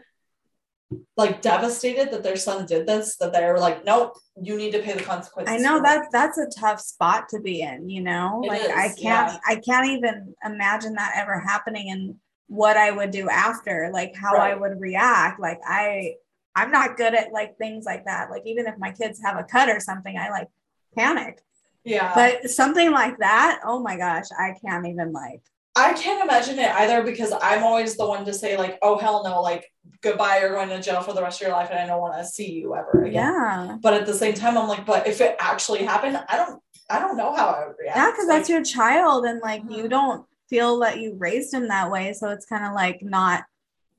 [1.16, 4.95] like devastated that their son did this that they're like nope you need to pay
[4.95, 8.41] the consequences I know that that's a tough spot to be in, you know?
[8.45, 9.39] It like is, I can't yeah.
[9.47, 12.14] I can't even imagine that ever happening and
[12.47, 15.39] what I would do after, like how I would react.
[15.39, 16.14] Like I
[16.55, 18.30] I'm not good at like things like that.
[18.30, 20.49] Like even if my kids have a cut or something, I like
[20.97, 21.41] panic.
[21.84, 25.43] yeah But something like that, oh my gosh, I can't even like
[25.79, 29.22] I can't imagine it either because I'm always the one to say like, oh hell
[29.24, 29.64] no, like
[30.03, 32.14] goodbye, you're going to jail for the rest of your life, and I don't want
[32.20, 33.14] to see you ever again.
[33.14, 33.79] yeah.
[33.81, 36.61] But at the same time, I'm like, but if it actually happened, I don't,
[36.91, 37.97] I don't know how I would react.
[37.97, 39.91] Yeah, because Like, that's your child, and like you Mhm.
[39.91, 42.12] don't feel that you raised him that way.
[42.12, 43.45] So it's kind of like not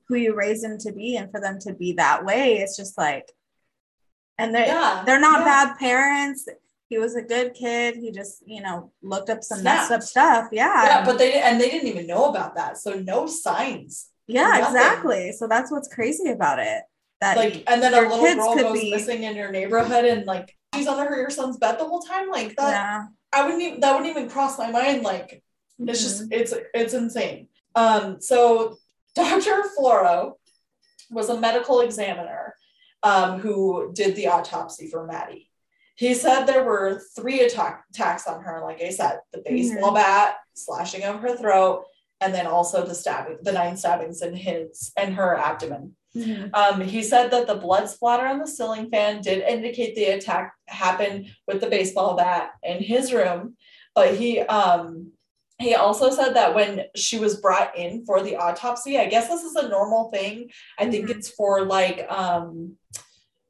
[0.08, 2.98] who you raised him to be, and for them to be that way, it's just
[2.98, 3.32] like,
[4.38, 5.46] and they're yeah, they're not yeah.
[5.66, 6.48] bad parents.
[6.90, 7.96] He was a good kid.
[7.96, 10.48] He just, you know, looked up some messed up stuff.
[10.52, 10.84] Yeah.
[10.86, 14.10] Yeah, but they and they didn't even know about that, so no signs.
[14.28, 14.66] yeah, nothing.
[14.66, 15.32] exactly.
[15.34, 16.82] So that's what's crazy about it.
[17.22, 20.26] That Like, and then a little kids girl goes be- missing in your neighborhood, and
[20.26, 22.30] like she's under her your son's bed the whole time.
[22.30, 23.06] Like that, yeah.
[23.34, 25.04] I wouldn't even that wouldn't even cross my mind.
[25.04, 25.44] Like
[25.80, 26.04] It's Mhm.
[26.04, 27.50] just it's it's insane.
[27.76, 28.78] Um, so
[29.16, 29.64] Dr.
[29.78, 30.34] Floro
[31.12, 32.56] was a medical examiner
[33.04, 35.49] um, who did the autopsy for Maddie.
[36.00, 40.38] He said there were three attack, attacks on her, like I said, the baseball bat,
[40.54, 41.84] slashing of her throat,
[42.22, 45.98] and then also the stabbing, the nine stabbings in his and her abdomen.
[46.16, 46.52] Mhm.
[46.56, 50.54] Um, he said that the blood splatter on the ceiling fan did indicate the attack
[50.70, 53.58] happened with the baseball bat in his room,
[53.94, 55.12] but he um
[55.60, 59.44] he also said that when she was brought in for the autopsy, I guess this
[59.44, 60.50] is a normal thing.
[60.80, 61.16] I think Mhm.
[61.18, 62.78] it's for like um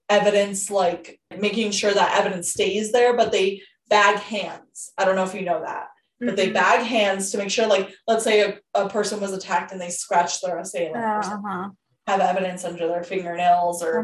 [0.10, 4.92] evidence, like making sure that evidence stays there, but they bag hands.
[4.98, 5.88] I don't know if you know that
[6.22, 6.54] but they Mhm.
[6.54, 9.90] bag hands to make sure like let's say a, a person was attacked and they
[9.90, 10.98] scratched their assailant
[11.32, 11.70] Uh-huh.
[12.08, 14.04] have evidence under their fingernails or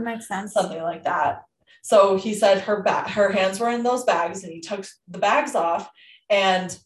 [0.53, 1.43] something like that
[1.83, 5.17] so he said her back her hands were in those bags and he took the
[5.19, 5.89] bags off
[6.29, 6.79] and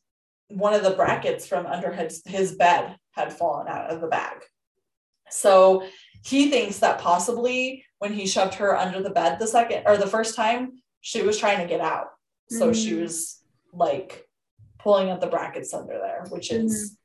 [0.47, 4.38] one of the brackets from under his, his bed had fallen out of the bag
[5.30, 5.84] so
[6.26, 10.08] he thinks that possibly when he shoved her under the bed the second or the
[10.08, 12.08] first time she was trying to get out
[12.50, 13.02] so she Mm.
[13.02, 13.41] was
[13.74, 14.26] like
[14.80, 16.97] pulling at the brackets under there which is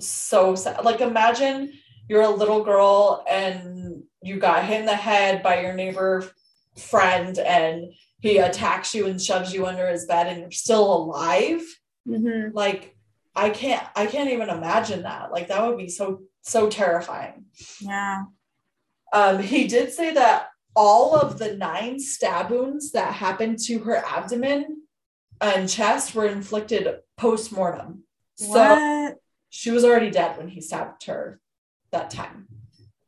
[0.00, 1.72] so sad like imagine
[2.08, 6.24] you're a little girl and you got hit in the head by your neighbor
[6.76, 11.62] friend and he attacks you and shoves you under his bed and you're still alive
[12.06, 12.50] Mhm.
[12.54, 12.96] like
[13.36, 17.44] i can't i can't even imagine that like that would be so so terrifying
[17.80, 18.22] Yeah.
[19.12, 23.96] Um he did say that all of the nine stab wounds that happened to her
[23.96, 24.82] abdomen
[25.40, 26.86] and chest were inflicted
[27.16, 28.02] post-mortem
[28.34, 28.52] so
[29.50, 31.40] she was already dead when he stabbed her
[31.90, 32.46] that time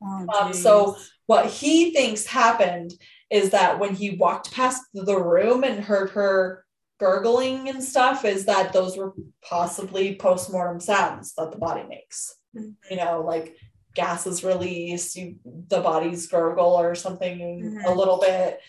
[0.02, 0.96] Oh, Um, so
[1.26, 2.94] what he thinks happened
[3.28, 6.64] is that when he walked past the room and heard her
[6.98, 12.34] gurgling and stuff, is that those were possibly post-mortem sounds that the body makes.
[12.56, 12.76] Mhm.
[12.90, 13.56] You know, like
[13.94, 17.84] gas is released, you the body's gurgle or something Mhm.
[17.84, 18.60] a little bit.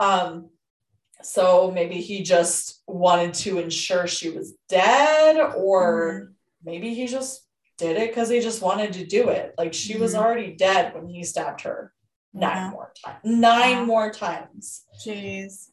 [0.00, 0.50] Um,
[1.22, 7.46] so maybe he just wanted to ensure she was dead, or maybe he just
[7.78, 9.54] did it because he just wanted to do it.
[9.58, 10.18] Like she was Mhm.
[10.18, 11.92] already dead when he stabbed her
[12.32, 12.70] nine Yeah.
[12.70, 13.18] more times.
[13.24, 13.84] Nine Wow.
[13.84, 14.84] more times.
[15.04, 15.70] Jeez.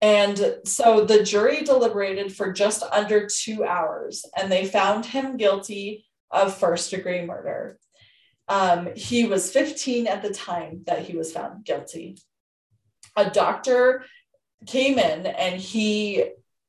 [0.00, 6.06] And so the jury deliberated for just under two hours and they found him guilty
[6.30, 7.78] of first degree murder.
[8.48, 12.18] Um, he was 15 at the time that he was found guilty.
[13.16, 14.04] A doctor
[14.66, 16.24] came in and he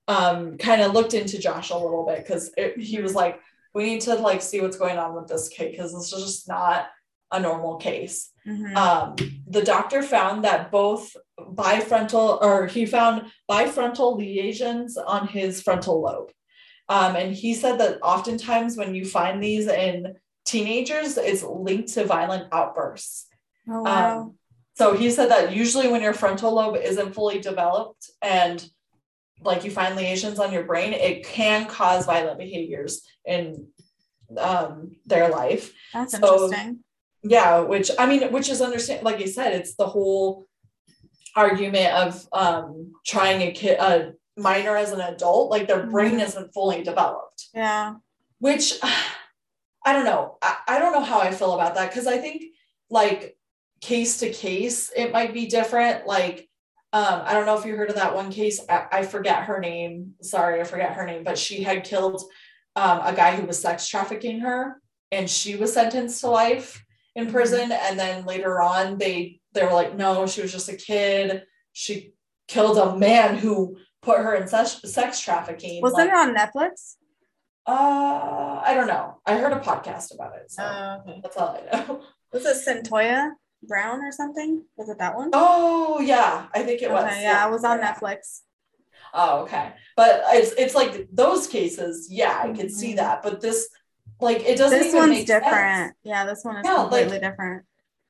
[0.08, 3.40] um, kind of looked into Josh a little bit because he was like,
[3.74, 6.48] we need to like see what's going on with this kid because this is just
[6.48, 6.88] not
[7.32, 8.76] a normal case Mhm.
[8.76, 9.16] um,
[9.48, 16.30] the doctor found that both bifrontal or he found bifrontal lesions on his frontal lobe
[16.90, 20.14] um, and he said that oftentimes when you find these in
[20.46, 23.28] teenagers it's linked to violent outbursts
[23.70, 24.20] oh wow.
[24.20, 24.36] um,
[24.76, 28.68] so he said that usually when your frontal lobe isn't fully developed and
[29.42, 33.68] like you find lesions on your brain it can cause violent behaviors in
[34.38, 36.80] um, their life That's so- interesting.
[37.24, 40.46] yeah which i mean which is understand like you said it's the whole
[41.36, 46.24] argument of um trying a kid a minor as an adult like their brain Mhm.
[46.28, 47.96] isn't fully developed Yeah.
[48.40, 48.74] which
[49.86, 52.44] i don't know i, I don't know how i feel about that because i think
[52.90, 53.38] like
[53.82, 56.50] case to case it might be different like
[56.94, 59.60] um i don't know if you heard of that one case i, I forget her
[59.60, 62.22] name sorry i forget her name but she had killed
[62.76, 64.82] um, a guy who was sex trafficking her
[65.12, 66.84] and she was sentenced to life
[67.16, 67.32] in Mhm.
[67.32, 71.44] prison and then later on they they were like, no, she was just a kid.
[71.72, 72.14] She
[72.48, 75.82] killed a man who put her in sex, sex trafficking.
[75.82, 76.96] Wasn't like, it on Netflix?
[77.66, 79.20] Uh, I don't know.
[79.26, 81.20] I heard a podcast about it, so Oh, okay.
[81.24, 82.02] that's all I know.
[82.34, 83.32] Was it Cyntoia
[83.64, 84.64] Brown or something?
[84.76, 85.30] Was it that one?
[85.34, 87.04] Oh yeah, I think it was.
[87.06, 88.42] Okay, yeah, it was on Netflix.
[89.14, 89.74] Oh, okay.
[89.96, 92.98] But it's it's like those cases, yeah, I can see Mhm.
[92.98, 93.24] that.
[93.24, 93.70] But this,
[94.20, 95.44] like, it doesn't This one's make sense.
[95.46, 95.94] different.
[96.04, 97.66] Yeah, this one is Yeah, like- completely different.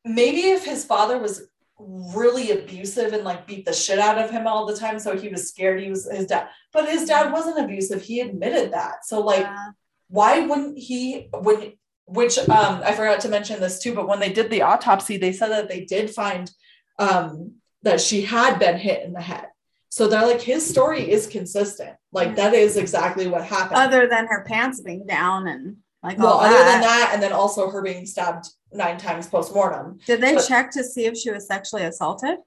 [0.06, 1.43] Maybe if his father was
[1.80, 5.30] really abusive and like beat the shit out of him all the time, so he
[5.30, 6.49] was scared he was his dad.
[6.71, 8.01] But his dad wasn't abusive.
[8.01, 9.05] He admitted that.
[9.05, 9.69] So like, Yeah.
[10.09, 11.74] why wouldn't he when
[12.05, 15.32] which um I forgot to mention this too, but when they did the autopsy, they
[15.34, 16.51] said that they did find
[16.99, 19.47] um that she had been hit in the head.
[19.89, 21.95] So they're like his story is consistent.
[22.11, 23.78] Like that is exactly what happened.
[23.80, 26.71] Other than her pants being down and like well, other that.
[26.71, 29.99] than that, and then also her being stabbed nine times post-mortem.
[30.05, 32.38] Did they but- check to see if she was sexually assaulted?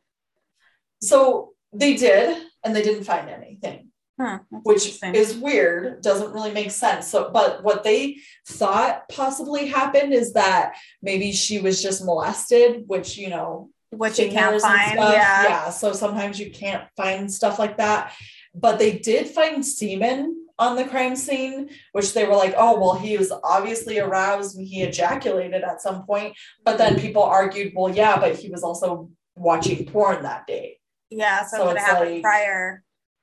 [1.03, 3.89] So they did, and they didn't find anything.
[4.19, 8.17] Huh, which is weird doesn't really make sense so but what they
[8.49, 14.31] thought possibly happened is that maybe she was just molested which you know what you
[14.31, 14.95] can't find.
[14.95, 15.43] Yeah.
[15.43, 18.15] yeah so sometimes you can't find stuff like that
[18.55, 22.95] but they did find semen on the crime scene which they were like oh well
[22.95, 26.35] he was obviously aroused and he ejaculated at some point.
[26.65, 30.79] But then people argued well yeah but he was also watching porn that day.
[31.11, 32.83] Yeah, so, So it could it's happen like- prior.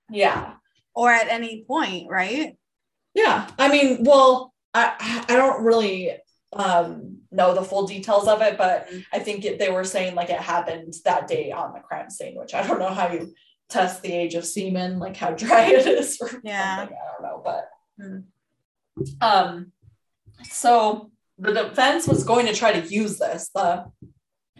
[0.09, 0.53] Yeah.
[0.95, 2.55] Or at any point, right?
[3.15, 6.11] Yeah, I mean, well, I I don't really
[6.53, 10.29] um know the full details of it, but I think it, they were saying like
[10.29, 13.33] it happened that day on the crime scene, which I don't know how you
[13.69, 16.77] test the age of semen, like how dry it is or Yeah.
[16.77, 16.97] something.
[16.97, 18.19] I don't know, but Hmm.
[19.21, 19.71] um,
[20.49, 23.85] so the defense was going to try to use this the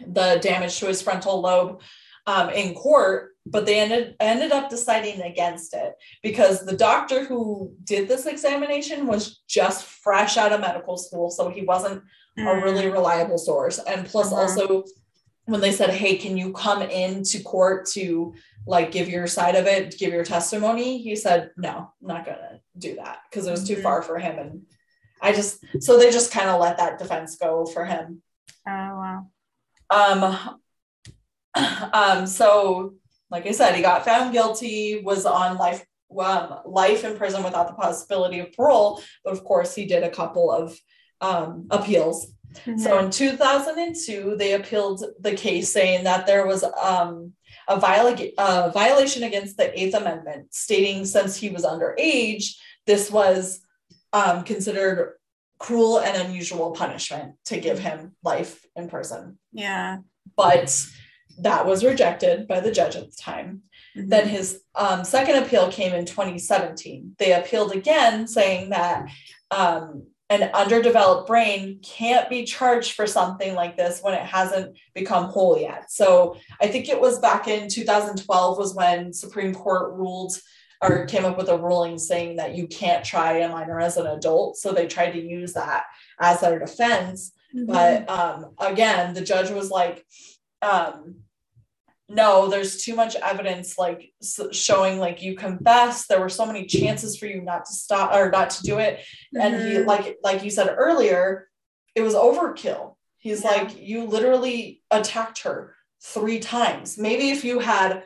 [0.06, 1.80] the damage to his frontal lobe
[2.26, 7.72] um, in court, but they ended ended up deciding against it because the doctor who
[7.84, 12.02] did this examination was just fresh out of medical school, so he wasn't
[12.38, 13.78] a really reliable source.
[13.78, 14.36] And plus, Mhm.
[14.38, 14.84] also
[15.46, 18.34] when they said, "Hey, can you come into court to
[18.66, 22.60] like give your side of it, give your testimony?" He said, "No, I'm not gonna
[22.78, 23.82] do that because it was too Mhm.
[23.82, 24.66] far for him." And
[25.20, 28.22] I just so they just kind of let that defense go for him.
[28.66, 29.26] Oh wow.
[29.90, 30.60] Um,
[31.92, 32.94] um, so
[33.30, 35.84] like I said, he got found guilty, was on life
[36.18, 40.10] um, life in prison without the possibility of parole, but of course he did a
[40.10, 40.78] couple of
[41.20, 42.26] um, appeals.
[42.78, 47.32] So in 2002, they appealed the case saying that there was um,
[47.68, 52.54] a, viola- a violation against the Eighth Amendment, stating since he was underage,
[52.86, 53.60] this was
[54.12, 55.14] um, considered
[55.58, 59.38] cruel and unusual punishment to give him life in prison.
[59.52, 59.98] yeah.
[60.36, 60.86] But
[61.40, 63.62] that was rejected by the judge at the time.
[63.96, 64.08] Mhm.
[64.10, 67.16] Then his um, second appeal came in 2017.
[67.18, 69.08] They appealed again, saying that
[69.50, 70.06] um,
[70.42, 75.58] an underdeveloped brain can't be charged for something like this when it hasn't become whole
[75.58, 75.90] yet.
[75.90, 80.32] So I think it was back in 2012 was when Supreme Court ruled
[80.82, 84.06] or came up with a ruling saying that you can't try a minor as an
[84.06, 84.56] adult.
[84.56, 85.84] So they tried to use that
[86.20, 87.66] as their defense Mhm.
[87.68, 90.04] but um again the judge was like
[90.60, 91.23] um
[92.08, 94.12] no there's too much evidence like
[94.52, 96.06] showing like you confess.
[96.06, 99.00] There were so many chances for you not to stop or not to do it.
[99.34, 99.86] And he Mhm.
[99.86, 101.48] like like you said earlier
[101.94, 102.96] it was overkill.
[103.18, 103.50] He's Yeah.
[103.52, 106.98] like you literally attacked her three times.
[106.98, 108.04] Maybe if you had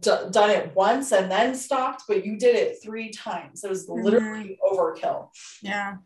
[0.00, 3.64] d- done it once and then stopped but you did it three times.
[3.64, 5.30] It was literally overkill.
[5.62, 5.96] Yeah.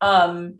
[0.00, 0.58] um,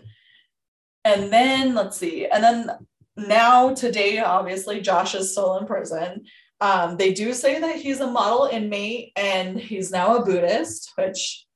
[1.04, 2.70] and then let's see, and then
[3.16, 6.24] now today, obviously, Josh is still in prison.
[6.60, 11.46] Um, they do say that he's a model inmate and he's now a Buddhist, which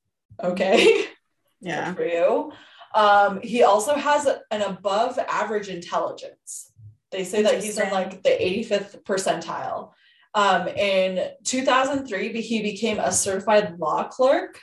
[0.43, 1.05] okay,
[1.61, 1.93] Yeah.
[1.93, 2.51] for you.
[2.95, 6.71] Um, he also has a- an above average intelligence.
[7.11, 9.91] They say that he's in like the 85th percentile.
[10.35, 14.59] Um, in 2003, he became a certified law clerk.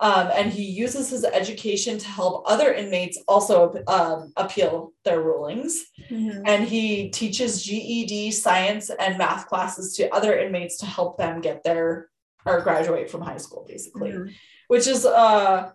[0.00, 5.84] Um, and he uses his education to help other inmates also um, appeal their rulings.
[6.08, 6.42] Mhm.
[6.46, 11.64] And he teaches GED, science, and math classes to other inmates to help them get
[11.64, 12.08] their
[12.46, 14.32] or graduate from high school, basically Mhm.
[14.68, 15.70] which is uh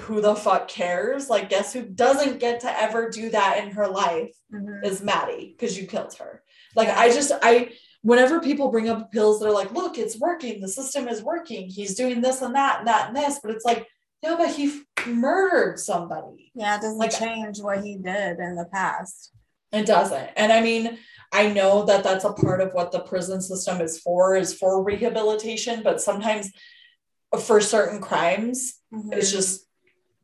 [0.00, 3.88] who the fuck cares like guess who doesn't get to ever do that in her
[3.88, 4.84] life Mhm.
[4.84, 6.42] is maddie because you killed her
[6.76, 10.68] like i just i whenever people bring up Phillips they're like look it's working the
[10.68, 13.86] system is working he's doing this and that and that and this but it's like
[14.22, 14.66] yeah but he
[14.98, 19.32] f- murdered somebody Yeah, it doesn't Like- change what he did in the past.
[19.70, 20.30] It doesn't.
[20.36, 20.96] And I mean,
[21.30, 24.82] I know that that's a part of what the prison system is for, is for
[24.82, 26.50] rehabilitation, but sometimes
[27.44, 29.12] for certain crimes, Mhm.
[29.12, 29.66] it's just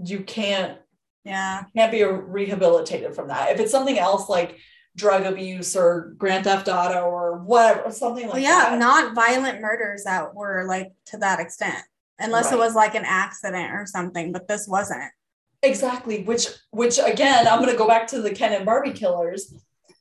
[0.02, 0.78] you can't
[1.24, 1.64] yeah.
[1.76, 3.52] can't be rehabilitated from that.
[3.52, 4.58] If it's something else like
[4.97, 8.78] drug abuse or grand theft auto or whatever, something like Well, yeah, that.
[8.78, 11.82] not violent murders that were like to that extent,
[12.18, 14.32] unless it was like an accident or something.
[14.32, 15.11] But this wasn't.
[15.62, 19.53] Exactly, which which again, I'm gonna go back to the Ken and Barbie killers.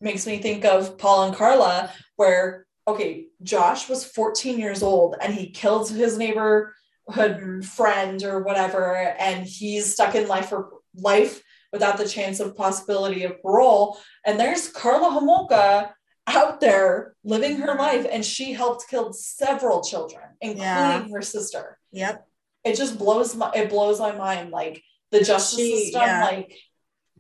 [0.01, 5.33] Makes me think of Paul and Karla, where okay, Josh was 14 years old and
[5.33, 11.41] he killed his neighborhood friend or whatever, and he's stuck in life for life
[11.73, 13.97] without the chance of possibility of parole.
[14.25, 15.89] And there's Karla Homolka
[16.27, 21.07] out there living her life, and she helped kill several children, including Yeah.
[21.11, 22.25] her sister Yep.
[22.63, 26.23] it just blows my it blows my mind like the justice She- system yeah.
[26.23, 26.57] like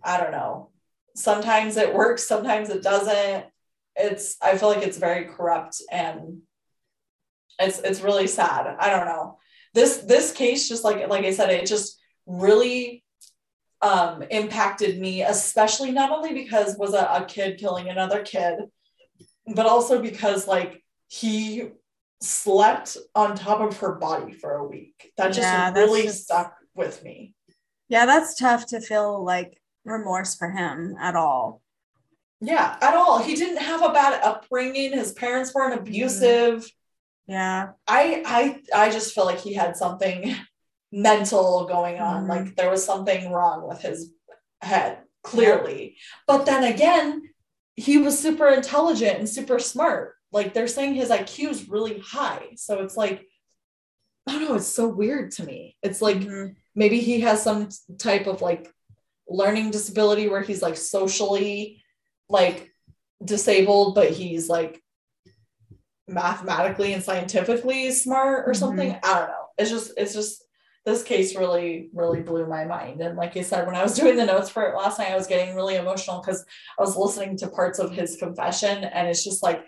[0.03, 0.71] i don't know
[1.15, 3.45] sometimes it works sometimes it doesn't
[3.95, 6.41] it's i feel like it's very corrupt and
[7.59, 9.37] it's it's really sad i don't know
[9.73, 13.02] this this case just like like i said it just really
[13.83, 18.55] um impacted me especially not only because was a, a kid killing another kid
[19.55, 21.63] but also because like he
[22.21, 25.11] slept on top of her body for a week.
[25.17, 27.33] That just Yeah, that's really just- stuck with me.
[27.89, 31.61] Yeah, that's tough to feel like remorse for him at all.
[32.39, 33.21] yeah at all.
[33.21, 34.93] He didn't have a bad upbringing.
[34.93, 36.65] His parents weren't abusive.
[37.27, 37.71] Yeah.
[37.87, 38.23] I
[38.73, 40.33] I I just feel like he had something
[40.93, 42.25] mental going on.
[42.25, 42.29] Mhm.
[42.29, 44.11] Like there was something wrong with his
[44.61, 45.97] head, clearly.
[46.27, 47.29] But then again,
[47.75, 50.13] he was super intelligent and super smart.
[50.31, 52.49] Like they're saying his IQ is really high.
[52.57, 53.27] So it's like,
[54.27, 55.75] I don't know, it's so weird to me.
[55.81, 56.55] It's like Mhm.
[56.75, 58.71] maybe he has some type of like
[59.27, 61.83] learning disability where he's like socially
[62.29, 62.71] like
[63.23, 64.81] disabled, but he's like
[66.07, 68.91] mathematically and scientifically smart or something.
[69.03, 69.45] I don't know.
[69.57, 70.43] It's just it's just
[70.85, 73.01] this case really really blew my mind.
[73.01, 75.15] And like I said, when I was doing the notes for it last night, I
[75.15, 76.45] was getting really emotional because
[76.77, 79.65] I was listening to parts of his confession, and it's just like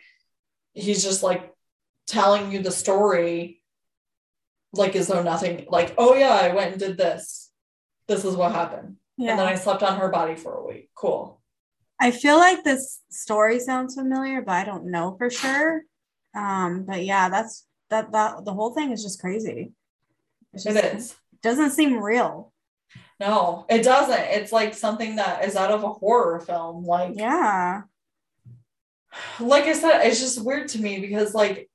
[0.74, 1.54] he's just like
[2.08, 3.62] telling you the story
[4.74, 7.50] like as though nothing like oh yeah i went and did this
[8.08, 11.42] this is what happened and then i slept on her body for a week cool
[12.00, 15.84] I feel like this story sounds familiar, but I don't know for sure.
[16.36, 19.72] Um, but yeah, that's that that the whole thing is just crazy.
[20.56, 22.52] Just, it is doesn't seem real.
[23.20, 27.84] no it doesn't it's like something that is out of a horror film like Yeah.
[29.40, 31.70] like i said it's just weird to me because like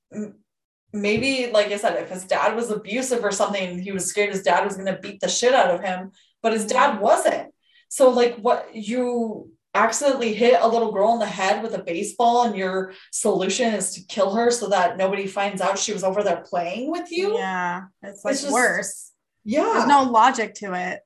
[0.93, 4.43] maybe like i said if his dad was abusive or something he was scared his
[4.43, 6.11] dad was going to beat the shit out of him
[6.43, 7.49] but his dad wasn't
[7.89, 12.43] so like what you accidentally hit a little girl in the head with a baseball
[12.45, 16.23] and your solution is to kill her so that nobody finds out she was over
[16.25, 17.83] there playing with you Yeah.
[18.03, 19.13] It's like It's just- worse.
[19.45, 21.01] yeah There's no logic to it.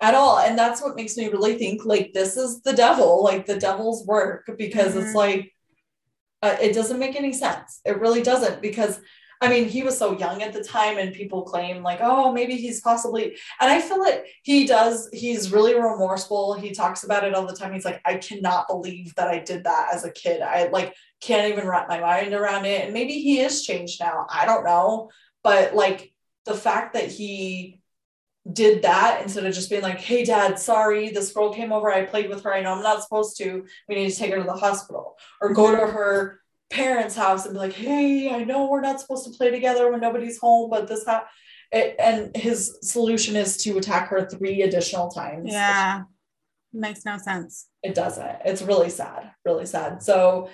[0.00, 3.46] at all and that's what makes me really think like this is the devil like
[3.46, 5.14] the devil's work because it's Mhm.
[5.14, 5.52] like
[6.40, 9.00] uh, it doesn't make any sense it really doesn't because
[9.40, 12.56] i mean he was so young at the time and people claim like oh maybe
[12.56, 17.34] he's possibly and i feel like he does he's really remorseful he talks about it
[17.34, 20.40] all the time he's like i cannot believe that i did that as a kid
[20.42, 24.26] i like can't even wrap my mind around it and maybe he is changed now
[24.30, 25.10] i don't know
[25.42, 26.12] but like
[26.44, 27.80] the fact that he
[28.52, 31.90] did that instead of just being like, hey, dad, sorry, this girl came over.
[31.92, 32.52] I played with her.
[32.52, 33.64] I know I'm not supposed to.
[33.88, 35.16] We need to take her to the hospital.
[35.40, 39.24] Or go to her parents' house and be like, hey, I know we're not supposed
[39.24, 41.26] to play together when nobody's home, but this ha-.
[41.70, 45.50] It, and his solution is to attack her three additional times.
[45.52, 46.02] Yeah.
[46.72, 47.68] Makes no sense.
[47.82, 48.36] It doesn't.
[48.44, 50.02] It's really sad, really sad.
[50.02, 50.48] So,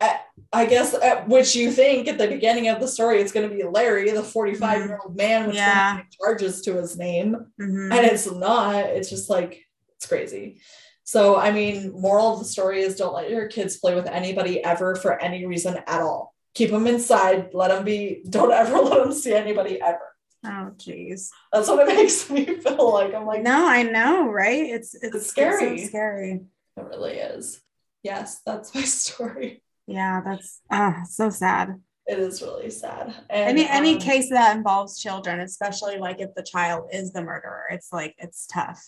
[0.00, 0.18] I,
[0.52, 3.54] I guess uh, which you think at the beginning of the story, it's going to
[3.56, 6.02] be Larry, the 45 year old man with Yeah.
[6.20, 7.92] charges to his name Mhm.
[7.96, 9.62] and it's not it's just like
[9.96, 10.60] it's crazy
[11.06, 14.62] so i mean moral of the story is don't let your kids play with anybody
[14.62, 19.02] ever for any reason at all keep them inside let them be don't ever let
[19.02, 19.98] them see anybody ever
[20.44, 21.30] Oh jeez.
[21.52, 24.64] that's what it makes me feel like i'm like No, I know, right?
[24.76, 25.74] It's it's, It's scary.
[25.74, 26.32] It's so scary.
[26.76, 27.60] it really is
[28.02, 31.80] yes that's my story Yeah, that's uh so sad.
[32.06, 36.30] it is really sad and Any any um, case that involves children, especially like if
[36.36, 38.80] the child is the murderer, it's like it's tough.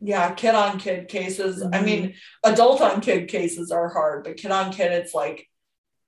[0.00, 1.84] Yeah kid on kid cases i Mhm.
[1.84, 2.14] mean
[2.44, 5.46] adult on kid cases are hard but kid on kid it's like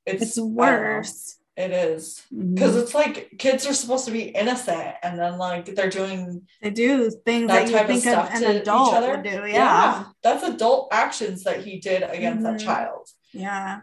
[0.06, 0.46] it's It's I know.
[0.48, 1.36] worse.
[1.56, 5.90] It is because it's like kids are supposed to be innocent, and then like they're
[5.90, 8.62] doing they do things that that, you type of think of stuff an to each
[8.62, 9.16] adult other.
[9.22, 9.44] do.
[9.46, 10.04] Yeah.
[10.22, 12.64] that's adult actions that he did against that Mhm.
[12.64, 13.08] child.
[13.34, 13.80] Yeah.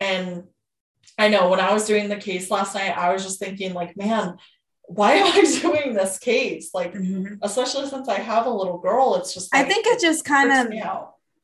[0.00, 0.44] And
[1.18, 3.96] I know when I was doing the case last night, I was just thinking, like,
[3.96, 4.36] man,
[4.94, 6.70] why am I doing this case?
[6.74, 7.38] Like, Mhm.
[7.42, 10.72] especially since I have a little girl, it's just I think it just kind of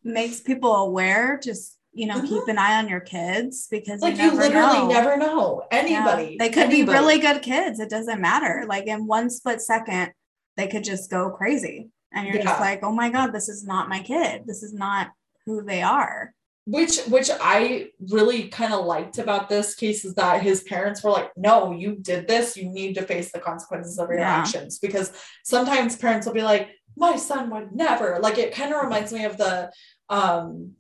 [0.03, 1.39] makes people aware.
[1.43, 2.29] Just you know, Mhm.
[2.29, 4.89] keep an eye on your kids because Like you, you literally know.
[4.89, 5.79] never know Yeah.
[5.79, 6.37] anybody.
[6.39, 7.81] They could be really good kids.
[7.81, 8.65] It doesn't matter.
[8.69, 10.13] Like in one split second,
[10.59, 11.89] they could just go crazy.
[12.13, 12.43] And you're Yeah.
[12.51, 14.43] just like, oh my God, this is not my kid.
[14.47, 15.13] This is not
[15.47, 16.35] who they are.
[16.69, 21.13] Which which I really kind of liked about this case is that his parents were
[21.13, 24.35] like, no, you did this, you need to face the consequences of your Yeah.
[24.37, 24.81] actions.
[24.81, 25.13] Because
[25.45, 28.19] sometimes parents will be like, my son would never.
[28.21, 29.71] Like it kind of reminds me of the
[30.09, 30.73] um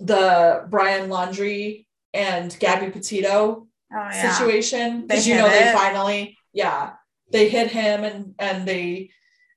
[0.00, 4.32] the Brian Laundrie and Gabby Petito Oh yeah.
[4.32, 5.06] situation.
[5.06, 6.94] Because you know they finally, yeah,
[7.30, 9.10] they hit him and and they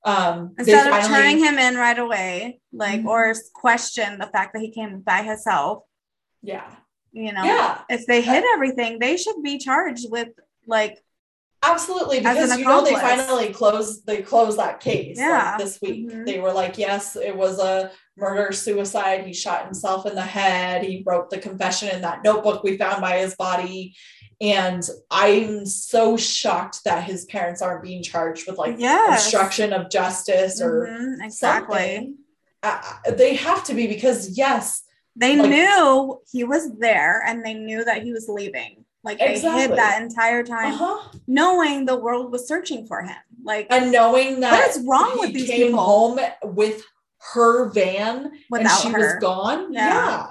[0.06, 3.06] um Instead of turning him in right away, like Mhm.
[3.08, 5.82] or question the fact that he came by himself,
[6.42, 6.70] yeah.
[7.12, 7.80] you know, Yeah.
[7.88, 10.28] if they hit everything, they should be charged with
[10.66, 11.02] like
[11.62, 15.56] Absolutely, because you know they finally closed they closed that case like, Yeah.
[15.58, 16.08] this week.
[16.08, 16.24] Mhm.
[16.26, 19.26] They were like, yes, it was a murder suicide.
[19.26, 20.84] He shot himself in the head.
[20.84, 23.96] He wrote the confession in that notebook we found by his body.
[24.40, 29.24] And I'm so shocked that his parents aren't being charged with like yes.
[29.24, 31.78] obstruction of justice or Mhm, exactly.
[31.78, 32.14] something.
[32.62, 32.82] Uh,
[33.16, 34.82] they have to be because yes,
[35.18, 38.84] They Like- knew he was there and they knew that he was leaving.
[39.02, 39.62] Like they Exactly.
[39.62, 41.08] hid that entire time, uh-huh.
[41.26, 43.16] knowing the world was searching for him.
[43.42, 45.80] Like and knowing that What is wrong he with these came people?
[45.82, 46.82] home with
[47.32, 48.98] her van without and she her.
[48.98, 49.72] was gone.
[49.72, 49.88] Yeah.
[49.88, 50.26] Yeah.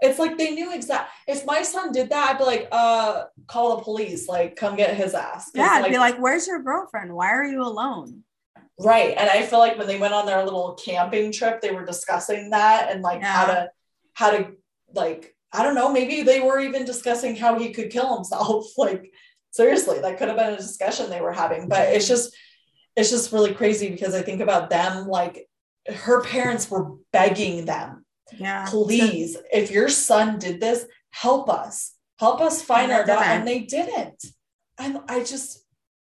[0.00, 1.10] It's like they knew exact.
[1.26, 4.96] If my son did that, I'd be like, uh, call the police, like come get
[4.96, 5.50] his ass.
[5.54, 7.14] Yeah, I'd be like, "Where's your girlfriend?
[7.14, 8.24] Why are you alone?"
[8.78, 9.14] right.
[9.16, 12.50] And I feel like when they went on their little camping trip, they were discussing
[12.50, 13.70] that and like how to
[14.14, 14.52] how to
[14.94, 18.66] like, I don't know, maybe they were even discussing how he could kill himself.
[18.78, 19.12] like,
[19.50, 21.68] seriously, that could have been a discussion they were having.
[21.68, 22.34] But it's just
[22.96, 25.46] it's just really crazy because I think about them like
[25.88, 28.04] her parents were begging them
[28.38, 31.94] Yeah, please if your son did this help us.
[32.18, 34.24] Help us find our daughter and they didn't.
[34.78, 35.64] And i just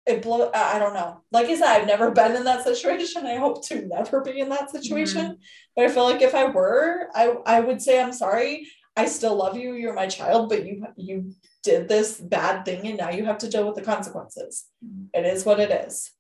[0.06, 1.22] it blow i don't know.
[1.32, 3.26] Like i said i've never been in that situation.
[3.26, 5.22] I hope to never be in that situation.
[5.22, 5.34] Mm-hmm.
[5.76, 8.68] but i feel like if i were i i would say i'm sorry.
[8.98, 9.74] I still love you.
[9.74, 11.34] You're my child but you you
[11.64, 14.66] did this bad thing and now you have to deal with the consequences.
[14.86, 15.10] Mhm.
[15.14, 16.12] it is what it is.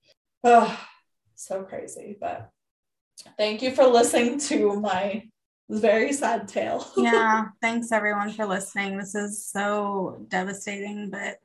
[0.43, 0.67] Oh
[1.35, 2.49] so crazy but
[3.38, 5.23] thank you for listening to my
[5.70, 7.46] very sad tale yeah.
[7.62, 8.98] Thanks everyone for listening.
[8.98, 11.40] This is so devastating, but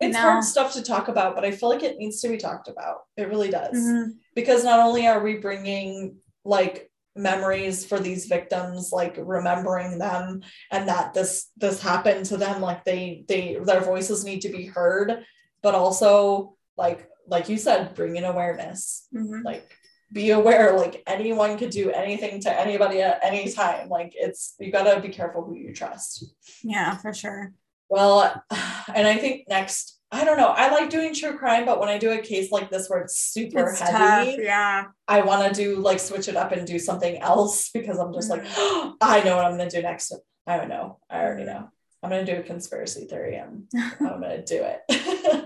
[0.00, 0.20] It's No.
[0.20, 3.04] hard stuff to talk about, but I feel like it needs to be talked about.
[3.16, 3.74] It really does.
[3.76, 10.42] mhm, Because not only are we bringing like memories for these victims, like remembering them
[10.70, 14.66] and that this this happened to them, like they they their voices need to be
[14.66, 15.24] heard,
[15.62, 19.08] but also like like you said, bringing awareness.
[19.14, 19.42] mhm.
[19.44, 19.66] Like
[20.12, 23.88] be aware, like anyone could do anything to anybody at any time.
[23.88, 26.24] Like it's you gotta be careful who you trust.
[26.62, 27.52] yeah, for sure.
[27.88, 28.42] Well,
[28.94, 30.48] and I think next, I don't know.
[30.48, 33.20] I like doing true crime, but when I do a case like this where it's
[33.20, 34.38] super It's heavy, tough.
[34.38, 38.12] Yeah, I want to do like switch it up and do something else because I'm
[38.12, 38.94] just like, mm.
[39.00, 40.12] I know what I'm gonna do next.
[40.46, 40.98] I don't know.
[41.10, 41.68] I already know.
[42.02, 43.64] I'm gonna do a conspiracy theory and
[44.00, 45.44] I'm gonna do it.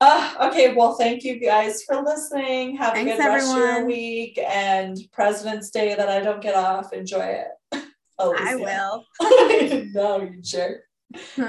[0.00, 2.76] uh, okay, well, thank you guys for listening.
[2.76, 6.54] Have Thanks, a good rest of your week and President's Day that I don't get
[6.54, 6.92] off.
[6.92, 7.48] Enjoy it.
[8.18, 8.90] I yeah.
[8.90, 9.04] will.
[9.92, 10.82] no, you jerk.
[11.38, 11.44] All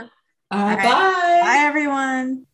[0.52, 0.78] right.
[0.78, 1.42] bye.
[1.44, 2.49] Bye everyone.